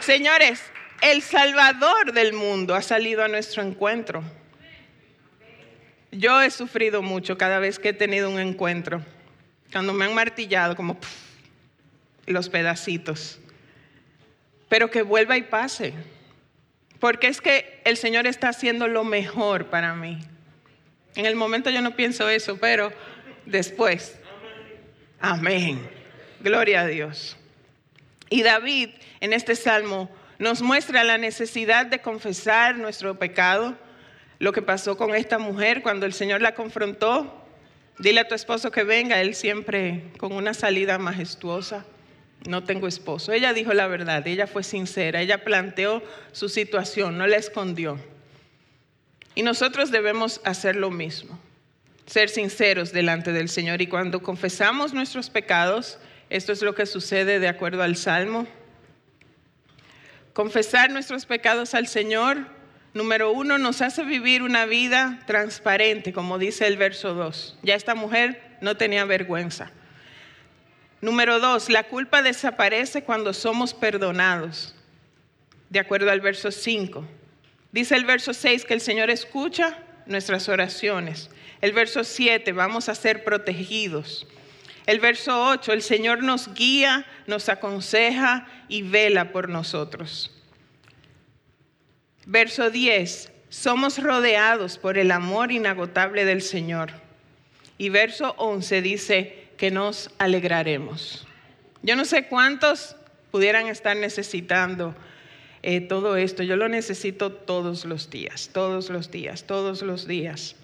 Señores, 0.00 0.62
el 1.02 1.22
Salvador 1.22 2.12
del 2.12 2.32
mundo 2.32 2.74
ha 2.74 2.82
salido 2.82 3.22
a 3.22 3.28
nuestro 3.28 3.62
encuentro. 3.62 4.22
Yo 6.12 6.40
he 6.40 6.50
sufrido 6.50 7.02
mucho 7.02 7.36
cada 7.36 7.58
vez 7.58 7.78
que 7.78 7.90
he 7.90 7.92
tenido 7.92 8.30
un 8.30 8.38
encuentro, 8.38 9.02
cuando 9.72 9.92
me 9.92 10.04
han 10.04 10.14
martillado 10.14 10.76
como 10.76 10.98
los 12.26 12.48
pedacitos. 12.48 13.38
Pero 14.68 14.90
que 14.90 15.02
vuelva 15.02 15.36
y 15.36 15.42
pase. 15.42 15.92
Porque 16.98 17.28
es 17.28 17.40
que 17.40 17.80
el 17.84 17.96
Señor 17.96 18.26
está 18.26 18.48
haciendo 18.48 18.88
lo 18.88 19.04
mejor 19.04 19.66
para 19.66 19.94
mí. 19.94 20.18
En 21.14 21.26
el 21.26 21.36
momento 21.36 21.70
yo 21.70 21.82
no 21.82 21.94
pienso 21.94 22.28
eso, 22.28 22.56
pero 22.56 22.92
después. 23.44 24.18
Amén. 25.20 25.88
Gloria 26.40 26.82
a 26.82 26.86
Dios. 26.86 27.36
Y 28.28 28.42
David 28.42 28.90
en 29.20 29.32
este 29.32 29.54
salmo 29.54 30.10
nos 30.38 30.62
muestra 30.62 31.04
la 31.04 31.18
necesidad 31.18 31.86
de 31.86 32.00
confesar 32.00 32.76
nuestro 32.76 33.18
pecado, 33.18 33.76
lo 34.38 34.52
que 34.52 34.62
pasó 34.62 34.96
con 34.96 35.14
esta 35.14 35.38
mujer 35.38 35.82
cuando 35.82 36.06
el 36.06 36.12
Señor 36.12 36.42
la 36.42 36.54
confrontó. 36.54 37.42
Dile 37.98 38.20
a 38.20 38.28
tu 38.28 38.34
esposo 38.34 38.70
que 38.70 38.84
venga, 38.84 39.20
él 39.20 39.34
siempre 39.34 40.04
con 40.18 40.32
una 40.32 40.52
salida 40.52 40.98
majestuosa 40.98 41.86
no 42.46 42.64
tengo 42.64 42.86
esposo. 42.86 43.32
Ella 43.32 43.52
dijo 43.52 43.72
la 43.72 43.86
verdad, 43.86 44.26
ella 44.26 44.46
fue 44.46 44.62
sincera, 44.62 45.20
ella 45.20 45.44
planteó 45.44 46.02
su 46.32 46.48
situación, 46.48 47.18
no 47.18 47.26
la 47.26 47.36
escondió. 47.36 47.98
Y 49.34 49.42
nosotros 49.42 49.90
debemos 49.90 50.40
hacer 50.44 50.76
lo 50.76 50.90
mismo, 50.90 51.38
ser 52.06 52.28
sinceros 52.28 52.92
delante 52.92 53.32
del 53.32 53.48
Señor. 53.48 53.82
Y 53.82 53.86
cuando 53.86 54.22
confesamos 54.22 54.94
nuestros 54.94 55.28
pecados, 55.28 55.98
esto 56.30 56.52
es 56.52 56.62
lo 56.62 56.74
que 56.74 56.86
sucede 56.86 57.38
de 57.38 57.48
acuerdo 57.48 57.82
al 57.82 57.96
Salmo. 57.96 58.46
Confesar 60.36 60.90
nuestros 60.90 61.24
pecados 61.24 61.72
al 61.72 61.86
Señor, 61.86 62.36
número 62.92 63.32
uno, 63.32 63.56
nos 63.56 63.80
hace 63.80 64.04
vivir 64.04 64.42
una 64.42 64.66
vida 64.66 65.18
transparente, 65.26 66.12
como 66.12 66.38
dice 66.38 66.66
el 66.66 66.76
verso 66.76 67.14
2. 67.14 67.60
Ya 67.62 67.74
esta 67.74 67.94
mujer 67.94 68.58
no 68.60 68.76
tenía 68.76 69.06
vergüenza. 69.06 69.70
Número 71.00 71.40
dos, 71.40 71.70
la 71.70 71.84
culpa 71.84 72.20
desaparece 72.20 73.02
cuando 73.02 73.32
somos 73.32 73.72
perdonados, 73.72 74.74
de 75.70 75.78
acuerdo 75.78 76.10
al 76.10 76.20
verso 76.20 76.50
5. 76.50 77.02
Dice 77.72 77.94
el 77.94 78.04
verso 78.04 78.34
6 78.34 78.66
que 78.66 78.74
el 78.74 78.82
Señor 78.82 79.08
escucha 79.08 79.78
nuestras 80.04 80.50
oraciones. 80.50 81.30
El 81.62 81.72
verso 81.72 82.04
7, 82.04 82.52
vamos 82.52 82.90
a 82.90 82.94
ser 82.94 83.24
protegidos. 83.24 84.26
El 84.86 85.00
verso 85.00 85.48
8, 85.48 85.72
el 85.72 85.82
Señor 85.82 86.22
nos 86.22 86.54
guía, 86.54 87.04
nos 87.26 87.48
aconseja 87.48 88.46
y 88.68 88.82
vela 88.82 89.32
por 89.32 89.48
nosotros. 89.48 90.32
Verso 92.24 92.70
10, 92.70 93.32
somos 93.48 93.98
rodeados 93.98 94.78
por 94.78 94.96
el 94.96 95.10
amor 95.10 95.52
inagotable 95.52 96.24
del 96.24 96.42
Señor. 96.42 96.92
Y 97.78 97.88
verso 97.88 98.34
11 98.38 98.82
dice, 98.82 99.46
que 99.56 99.70
nos 99.70 100.10
alegraremos. 100.18 101.26
Yo 101.82 101.96
no 101.96 102.04
sé 102.04 102.26
cuántos 102.26 102.96
pudieran 103.30 103.66
estar 103.66 103.96
necesitando 103.96 104.94
eh, 105.62 105.80
todo 105.80 106.16
esto. 106.16 106.42
Yo 106.42 106.56
lo 106.56 106.68
necesito 106.68 107.32
todos 107.32 107.84
los 107.84 108.10
días, 108.10 108.50
todos 108.52 108.90
los 108.90 109.10
días, 109.10 109.44
todos 109.44 109.82
los 109.82 110.06
días. 110.06 110.56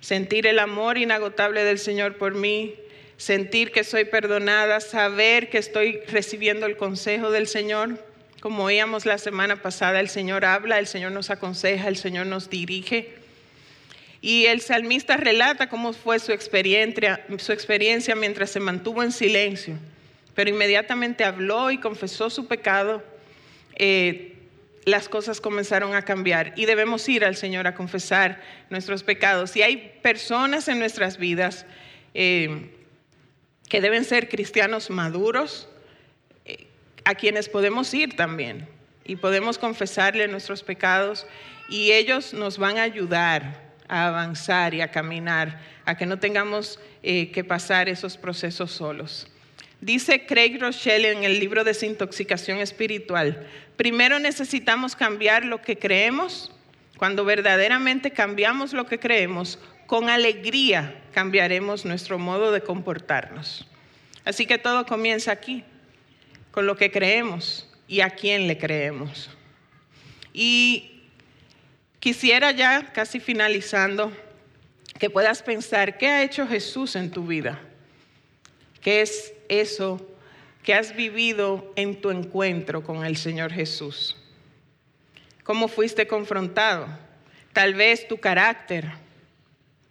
Sentir 0.00 0.46
el 0.46 0.58
amor 0.58 0.98
inagotable 0.98 1.64
del 1.64 1.78
Señor 1.78 2.16
por 2.16 2.34
mí, 2.34 2.74
sentir 3.16 3.72
que 3.72 3.84
soy 3.84 4.04
perdonada, 4.04 4.80
saber 4.80 5.50
que 5.50 5.58
estoy 5.58 6.00
recibiendo 6.08 6.66
el 6.66 6.76
consejo 6.76 7.30
del 7.30 7.46
Señor. 7.46 8.04
Como 8.40 8.64
oíamos 8.64 9.06
la 9.06 9.18
semana 9.18 9.62
pasada, 9.62 10.00
el 10.00 10.08
Señor 10.08 10.44
habla, 10.44 10.78
el 10.78 10.86
Señor 10.86 11.12
nos 11.12 11.30
aconseja, 11.30 11.88
el 11.88 11.96
Señor 11.96 12.26
nos 12.26 12.50
dirige. 12.50 13.14
Y 14.20 14.46
el 14.46 14.60
salmista 14.60 15.16
relata 15.16 15.68
cómo 15.68 15.92
fue 15.92 16.18
su 16.18 16.32
experiencia, 16.32 17.24
su 17.38 17.52
experiencia 17.52 18.14
mientras 18.14 18.50
se 18.50 18.60
mantuvo 18.60 19.02
en 19.02 19.12
silencio, 19.12 19.76
pero 20.34 20.50
inmediatamente 20.50 21.24
habló 21.24 21.70
y 21.70 21.78
confesó 21.78 22.30
su 22.30 22.46
pecado. 22.46 23.02
Eh, 23.76 24.30
las 24.84 25.08
cosas 25.08 25.40
comenzaron 25.40 25.94
a 25.94 26.02
cambiar 26.02 26.52
y 26.56 26.66
debemos 26.66 27.08
ir 27.08 27.24
al 27.24 27.36
Señor 27.36 27.66
a 27.66 27.74
confesar 27.74 28.40
nuestros 28.70 29.02
pecados. 29.02 29.56
Y 29.56 29.62
hay 29.62 29.98
personas 30.02 30.68
en 30.68 30.78
nuestras 30.78 31.16
vidas 31.16 31.66
eh, 32.12 32.70
que 33.68 33.80
deben 33.80 34.04
ser 34.04 34.28
cristianos 34.28 34.90
maduros, 34.90 35.68
eh, 36.44 36.66
a 37.04 37.14
quienes 37.14 37.48
podemos 37.48 37.92
ir 37.94 38.16
también 38.16 38.68
y 39.04 39.16
podemos 39.16 39.58
confesarle 39.58 40.28
nuestros 40.28 40.62
pecados 40.62 41.26
y 41.68 41.92
ellos 41.92 42.34
nos 42.34 42.58
van 42.58 42.78
a 42.78 42.82
ayudar 42.82 43.64
a 43.88 44.08
avanzar 44.08 44.74
y 44.74 44.80
a 44.80 44.90
caminar, 44.90 45.60
a 45.84 45.96
que 45.96 46.06
no 46.06 46.18
tengamos 46.18 46.78
eh, 47.02 47.30
que 47.30 47.44
pasar 47.44 47.88
esos 47.88 48.16
procesos 48.16 48.70
solos. 48.70 49.28
Dice 49.80 50.24
Craig 50.24 50.58
Rochelle 50.58 51.10
en 51.10 51.24
el 51.24 51.38
libro 51.38 51.64
Desintoxicación 51.64 52.58
Espiritual, 52.58 53.46
primero 53.76 54.18
necesitamos 54.18 54.96
cambiar 54.96 55.44
lo 55.44 55.60
que 55.60 55.78
creemos. 55.78 56.50
Cuando 56.96 57.24
verdaderamente 57.24 58.12
cambiamos 58.12 58.72
lo 58.72 58.86
que 58.86 58.98
creemos, 58.98 59.58
con 59.86 60.08
alegría 60.08 61.02
cambiaremos 61.12 61.84
nuestro 61.84 62.18
modo 62.18 62.52
de 62.52 62.62
comportarnos. 62.62 63.66
Así 64.24 64.46
que 64.46 64.58
todo 64.58 64.86
comienza 64.86 65.32
aquí, 65.32 65.64
con 66.50 66.66
lo 66.66 66.76
que 66.76 66.90
creemos 66.90 67.68
y 67.86 68.00
a 68.00 68.10
quién 68.10 68.46
le 68.46 68.58
creemos. 68.58 69.30
Y 70.32 71.02
quisiera 72.00 72.50
ya, 72.52 72.92
casi 72.92 73.20
finalizando, 73.20 74.12
que 74.98 75.10
puedas 75.10 75.42
pensar, 75.42 75.98
¿qué 75.98 76.08
ha 76.08 76.22
hecho 76.22 76.46
Jesús 76.46 76.96
en 76.96 77.10
tu 77.10 77.26
vida? 77.26 77.60
¿Qué 78.80 79.00
es 79.00 79.34
eso 79.48 80.00
que 80.62 80.74
has 80.74 80.94
vivido 80.94 81.72
en 81.76 82.00
tu 82.00 82.10
encuentro 82.10 82.82
con 82.82 83.04
el 83.04 83.16
Señor 83.16 83.52
Jesús? 83.52 84.16
¿Cómo 85.42 85.68
fuiste 85.68 86.06
confrontado? 86.06 86.86
Tal 87.52 87.74
vez 87.74 88.08
tu 88.08 88.18
carácter, 88.18 88.90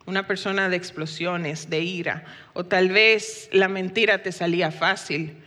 una 0.06 0.28
persona 0.28 0.70
de 0.70 0.76
explosiones, 0.76 1.70
de 1.70 1.82
ira, 1.82 2.26
o 2.54 2.66
tal 2.66 2.90
vez 2.90 3.50
la 3.52 3.68
mentira 3.68 4.22
te 4.22 4.32
salía 4.32 4.72
fácil, 4.72 5.38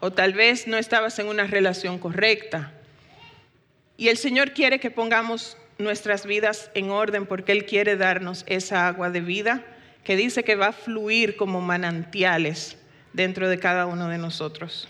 o 0.00 0.12
tal 0.12 0.34
vez 0.34 0.66
no 0.66 0.76
estabas 0.76 1.18
en 1.18 1.26
una 1.26 1.44
relación 1.46 1.98
correcta. 1.98 2.72
Y 3.96 4.08
el 4.08 4.16
Señor 4.16 4.52
quiere 4.52 4.80
que 4.80 4.90
pongamos 4.90 5.56
nuestras 5.78 6.26
vidas 6.26 6.70
en 6.74 6.90
orden 6.90 7.26
porque 7.26 7.52
Él 7.52 7.66
quiere 7.66 7.96
darnos 7.96 8.44
esa 8.46 8.86
agua 8.86 9.10
de 9.10 9.20
vida 9.20 9.62
que 10.04 10.16
dice 10.16 10.44
que 10.44 10.56
va 10.56 10.68
a 10.68 10.72
fluir 10.72 11.36
como 11.36 11.60
manantiales 11.60 12.76
dentro 13.12 13.48
de 13.48 13.58
cada 13.58 13.86
uno 13.86 14.08
de 14.08 14.18
nosotros. 14.18 14.88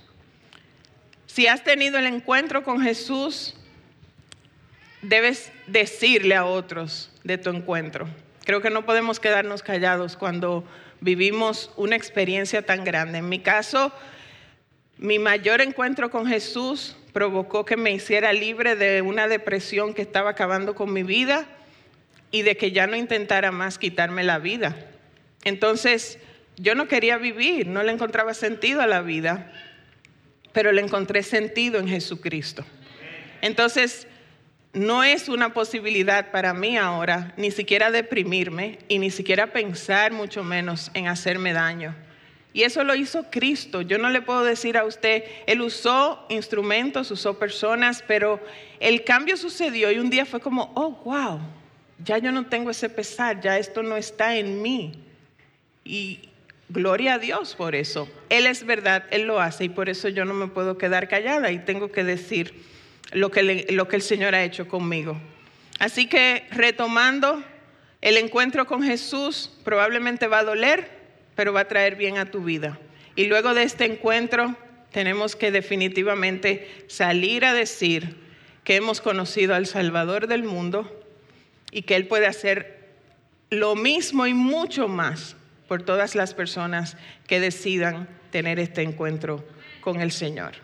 Si 1.26 1.46
has 1.46 1.64
tenido 1.64 1.98
el 1.98 2.06
encuentro 2.06 2.64
con 2.64 2.80
Jesús, 2.80 3.54
debes 5.02 5.52
decirle 5.66 6.34
a 6.34 6.44
otros 6.44 7.10
de 7.22 7.38
tu 7.38 7.50
encuentro. 7.50 8.08
Creo 8.44 8.60
que 8.60 8.70
no 8.70 8.84
podemos 8.84 9.20
quedarnos 9.20 9.62
callados 9.62 10.16
cuando 10.16 10.64
vivimos 11.00 11.70
una 11.76 11.96
experiencia 11.96 12.64
tan 12.64 12.84
grande. 12.84 13.18
En 13.18 13.28
mi 13.28 13.38
caso, 13.38 13.92
mi 14.98 15.18
mayor 15.18 15.60
encuentro 15.60 16.10
con 16.10 16.26
Jesús 16.26 16.96
provocó 17.12 17.64
que 17.64 17.76
me 17.76 17.92
hiciera 17.92 18.32
libre 18.32 18.76
de 18.76 19.02
una 19.02 19.28
depresión 19.28 19.94
que 19.94 20.02
estaba 20.02 20.30
acabando 20.30 20.74
con 20.74 20.92
mi 20.92 21.02
vida 21.02 21.46
y 22.30 22.42
de 22.42 22.56
que 22.56 22.72
ya 22.72 22.86
no 22.86 22.96
intentara 22.96 23.50
más 23.50 23.78
quitarme 23.78 24.24
la 24.24 24.38
vida. 24.38 24.76
Entonces, 25.44 26.18
yo 26.56 26.74
no 26.74 26.88
quería 26.88 27.16
vivir, 27.16 27.66
no 27.66 27.82
le 27.82 27.92
encontraba 27.92 28.34
sentido 28.34 28.80
a 28.80 28.86
la 28.86 29.02
vida, 29.02 29.52
pero 30.52 30.72
le 30.72 30.82
encontré 30.82 31.22
sentido 31.22 31.78
en 31.78 31.88
Jesucristo. 31.88 32.64
Entonces, 33.40 34.06
no 34.74 35.04
es 35.04 35.28
una 35.28 35.54
posibilidad 35.54 36.32
para 36.32 36.52
mí 36.52 36.76
ahora 36.76 37.32
ni 37.36 37.52
siquiera 37.52 37.92
deprimirme 37.92 38.78
y 38.88 38.98
ni 38.98 39.10
siquiera 39.10 39.52
pensar 39.52 40.12
mucho 40.12 40.42
menos 40.42 40.90
en 40.94 41.06
hacerme 41.06 41.52
daño. 41.52 41.94
Y 42.52 42.62
eso 42.62 42.84
lo 42.84 42.94
hizo 42.94 43.30
Cristo. 43.30 43.82
Yo 43.82 43.98
no 43.98 44.10
le 44.10 44.20
puedo 44.20 44.44
decir 44.44 44.76
a 44.76 44.84
usted, 44.84 45.24
Él 45.46 45.60
usó 45.60 46.26
instrumentos, 46.28 47.10
usó 47.10 47.38
personas, 47.38 48.04
pero 48.06 48.40
el 48.80 49.04
cambio 49.04 49.36
sucedió 49.36 49.90
y 49.90 49.98
un 49.98 50.10
día 50.10 50.26
fue 50.26 50.40
como, 50.40 50.72
oh, 50.74 50.90
wow, 51.04 51.40
ya 52.04 52.18
yo 52.18 52.32
no 52.32 52.46
tengo 52.46 52.70
ese 52.70 52.88
pesar, 52.88 53.40
ya 53.40 53.58
esto 53.58 53.82
no 53.82 53.96
está 53.96 54.36
en 54.36 54.60
mí. 54.60 54.92
Y 55.84 56.28
gloria 56.68 57.14
a 57.14 57.18
Dios 57.18 57.54
por 57.54 57.74
eso. 57.74 58.08
Él 58.28 58.46
es 58.46 58.64
verdad, 58.64 59.04
Él 59.10 59.22
lo 59.22 59.40
hace 59.40 59.64
y 59.64 59.68
por 59.68 59.88
eso 59.88 60.08
yo 60.08 60.24
no 60.24 60.34
me 60.34 60.48
puedo 60.48 60.78
quedar 60.78 61.08
callada 61.08 61.50
y 61.52 61.58
tengo 61.58 61.90
que 61.90 62.04
decir 62.04 62.54
lo 63.12 63.30
que, 63.30 63.66
lo 63.70 63.88
que 63.88 63.96
el 63.96 64.02
Señor 64.02 64.34
ha 64.34 64.44
hecho 64.44 64.68
conmigo. 64.68 65.20
Así 65.78 66.06
que 66.06 66.46
retomando, 66.50 67.42
el 68.00 68.16
encuentro 68.16 68.66
con 68.66 68.82
Jesús 68.82 69.50
probablemente 69.64 70.26
va 70.26 70.40
a 70.40 70.44
doler, 70.44 70.90
pero 71.34 71.52
va 71.52 71.60
a 71.60 71.68
traer 71.68 71.96
bien 71.96 72.18
a 72.18 72.30
tu 72.30 72.44
vida. 72.44 72.78
Y 73.16 73.26
luego 73.26 73.54
de 73.54 73.62
este 73.62 73.84
encuentro 73.84 74.56
tenemos 74.92 75.36
que 75.36 75.50
definitivamente 75.50 76.84
salir 76.88 77.44
a 77.44 77.52
decir 77.52 78.16
que 78.62 78.76
hemos 78.76 79.00
conocido 79.00 79.54
al 79.54 79.66
Salvador 79.66 80.26
del 80.26 80.44
mundo 80.44 81.04
y 81.70 81.82
que 81.82 81.96
Él 81.96 82.06
puede 82.06 82.26
hacer 82.26 82.88
lo 83.50 83.74
mismo 83.74 84.26
y 84.26 84.34
mucho 84.34 84.88
más 84.88 85.36
por 85.68 85.82
todas 85.82 86.14
las 86.14 86.34
personas 86.34 86.96
que 87.26 87.40
decidan 87.40 88.08
tener 88.30 88.58
este 88.58 88.82
encuentro 88.82 89.44
con 89.80 90.00
el 90.00 90.12
Señor. 90.12 90.63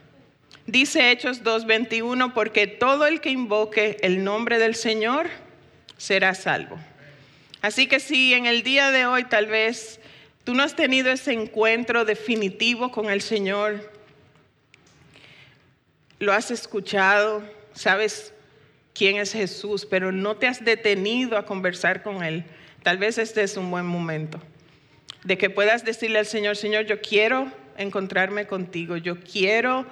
Dice 0.71 1.11
Hechos 1.11 1.43
2.21, 1.43 2.33
porque 2.33 2.67
todo 2.67 3.07
el 3.07 3.21
que 3.21 3.31
invoque 3.31 3.97
el 4.03 4.23
nombre 4.23 4.59
del 4.59 4.75
Señor 4.75 5.29
será 5.97 6.35
salvo. 6.35 6.79
Así 7.61 7.87
que 7.87 8.01
si 8.01 8.35
en 8.35 8.47
el 8.47 8.63
día 8.63 8.91
de 8.91 9.07
hoy 9.07 9.25
tal 9.25 9.47
vez 9.47 10.01
Tú 10.45 10.55
no 10.55 10.63
has 10.63 10.75
tenido 10.75 11.13
ese 11.13 11.33
encuentro 11.33 12.05
definitivo 12.05 12.91
con 12.91 13.11
el 13.11 13.21
Señor. 13.21 13.93
Lo 16.19 16.33
has 16.33 16.51
escuchado, 16.51 17.43
sabes 17.75 18.33
quién 18.95 19.17
es 19.17 19.33
Jesús, 19.33 19.87
pero 19.87 20.13
no 20.13 20.37
te 20.37 20.47
has 20.47 20.65
detenido 20.65 21.37
a 21.37 21.45
conversar 21.45 22.03
con 22.03 22.25
Él. 22.25 22.45
Tal 22.83 22.97
vez 22.99 23.19
este 23.19 23.43
es 23.43 23.57
un 23.57 23.71
buen 23.71 23.87
momento 23.87 24.41
de 25.25 25.37
que 25.37 25.51
puedas 25.51 25.85
decirle 25.85 26.19
al 26.19 26.27
Señor, 26.27 26.57
Señor, 26.57 26.87
yo 26.87 27.01
quiero 27.03 27.53
encontrarme 27.77 28.47
contigo, 28.47 28.97
yo 28.97 29.21
quiero 29.21 29.87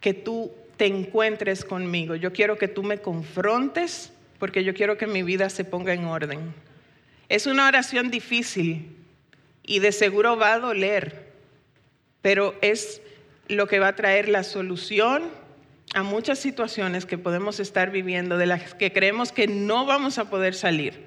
que 0.00 0.14
tú 0.14 0.52
te 0.76 0.86
encuentres 0.86 1.64
conmigo, 1.64 2.14
yo 2.14 2.32
quiero 2.32 2.58
que 2.58 2.68
tú 2.68 2.82
me 2.82 2.98
confrontes 2.98 4.12
porque 4.38 4.64
yo 4.64 4.74
quiero 4.74 4.96
que 4.96 5.06
mi 5.06 5.22
vida 5.22 5.50
se 5.50 5.64
ponga 5.64 5.92
en 5.92 6.06
orden. 6.06 6.54
Es 7.28 7.46
una 7.46 7.68
oración 7.68 8.10
difícil, 8.10 8.96
y 9.70 9.78
de 9.78 9.92
seguro 9.92 10.36
va 10.36 10.54
a 10.54 10.58
doler, 10.58 11.30
pero 12.22 12.56
es 12.60 13.00
lo 13.46 13.68
que 13.68 13.78
va 13.78 13.88
a 13.88 13.96
traer 13.96 14.28
la 14.28 14.42
solución 14.42 15.22
a 15.94 16.02
muchas 16.02 16.38
situaciones 16.38 17.06
que 17.06 17.18
podemos 17.18 17.60
estar 17.60 17.90
viviendo, 17.90 18.36
de 18.36 18.46
las 18.46 18.74
que 18.74 18.92
creemos 18.92 19.30
que 19.30 19.46
no 19.46 19.86
vamos 19.86 20.18
a 20.18 20.30
poder 20.30 20.54
salir. 20.54 21.04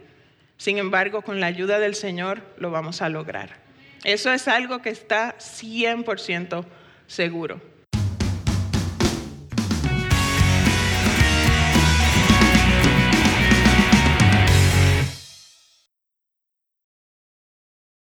Sin 0.57 0.77
embargo, 0.77 1.23
con 1.23 1.39
la 1.39 1.47
ayuda 1.47 1.79
del 1.79 1.95
Señor 1.95 2.41
lo 2.57 2.71
vamos 2.71 3.01
a 3.01 3.09
lograr. 3.09 3.57
Eso 4.03 4.31
es 4.31 4.47
algo 4.47 4.81
que 4.81 4.89
está 4.89 5.35
100% 5.39 6.65
seguro. 7.07 7.61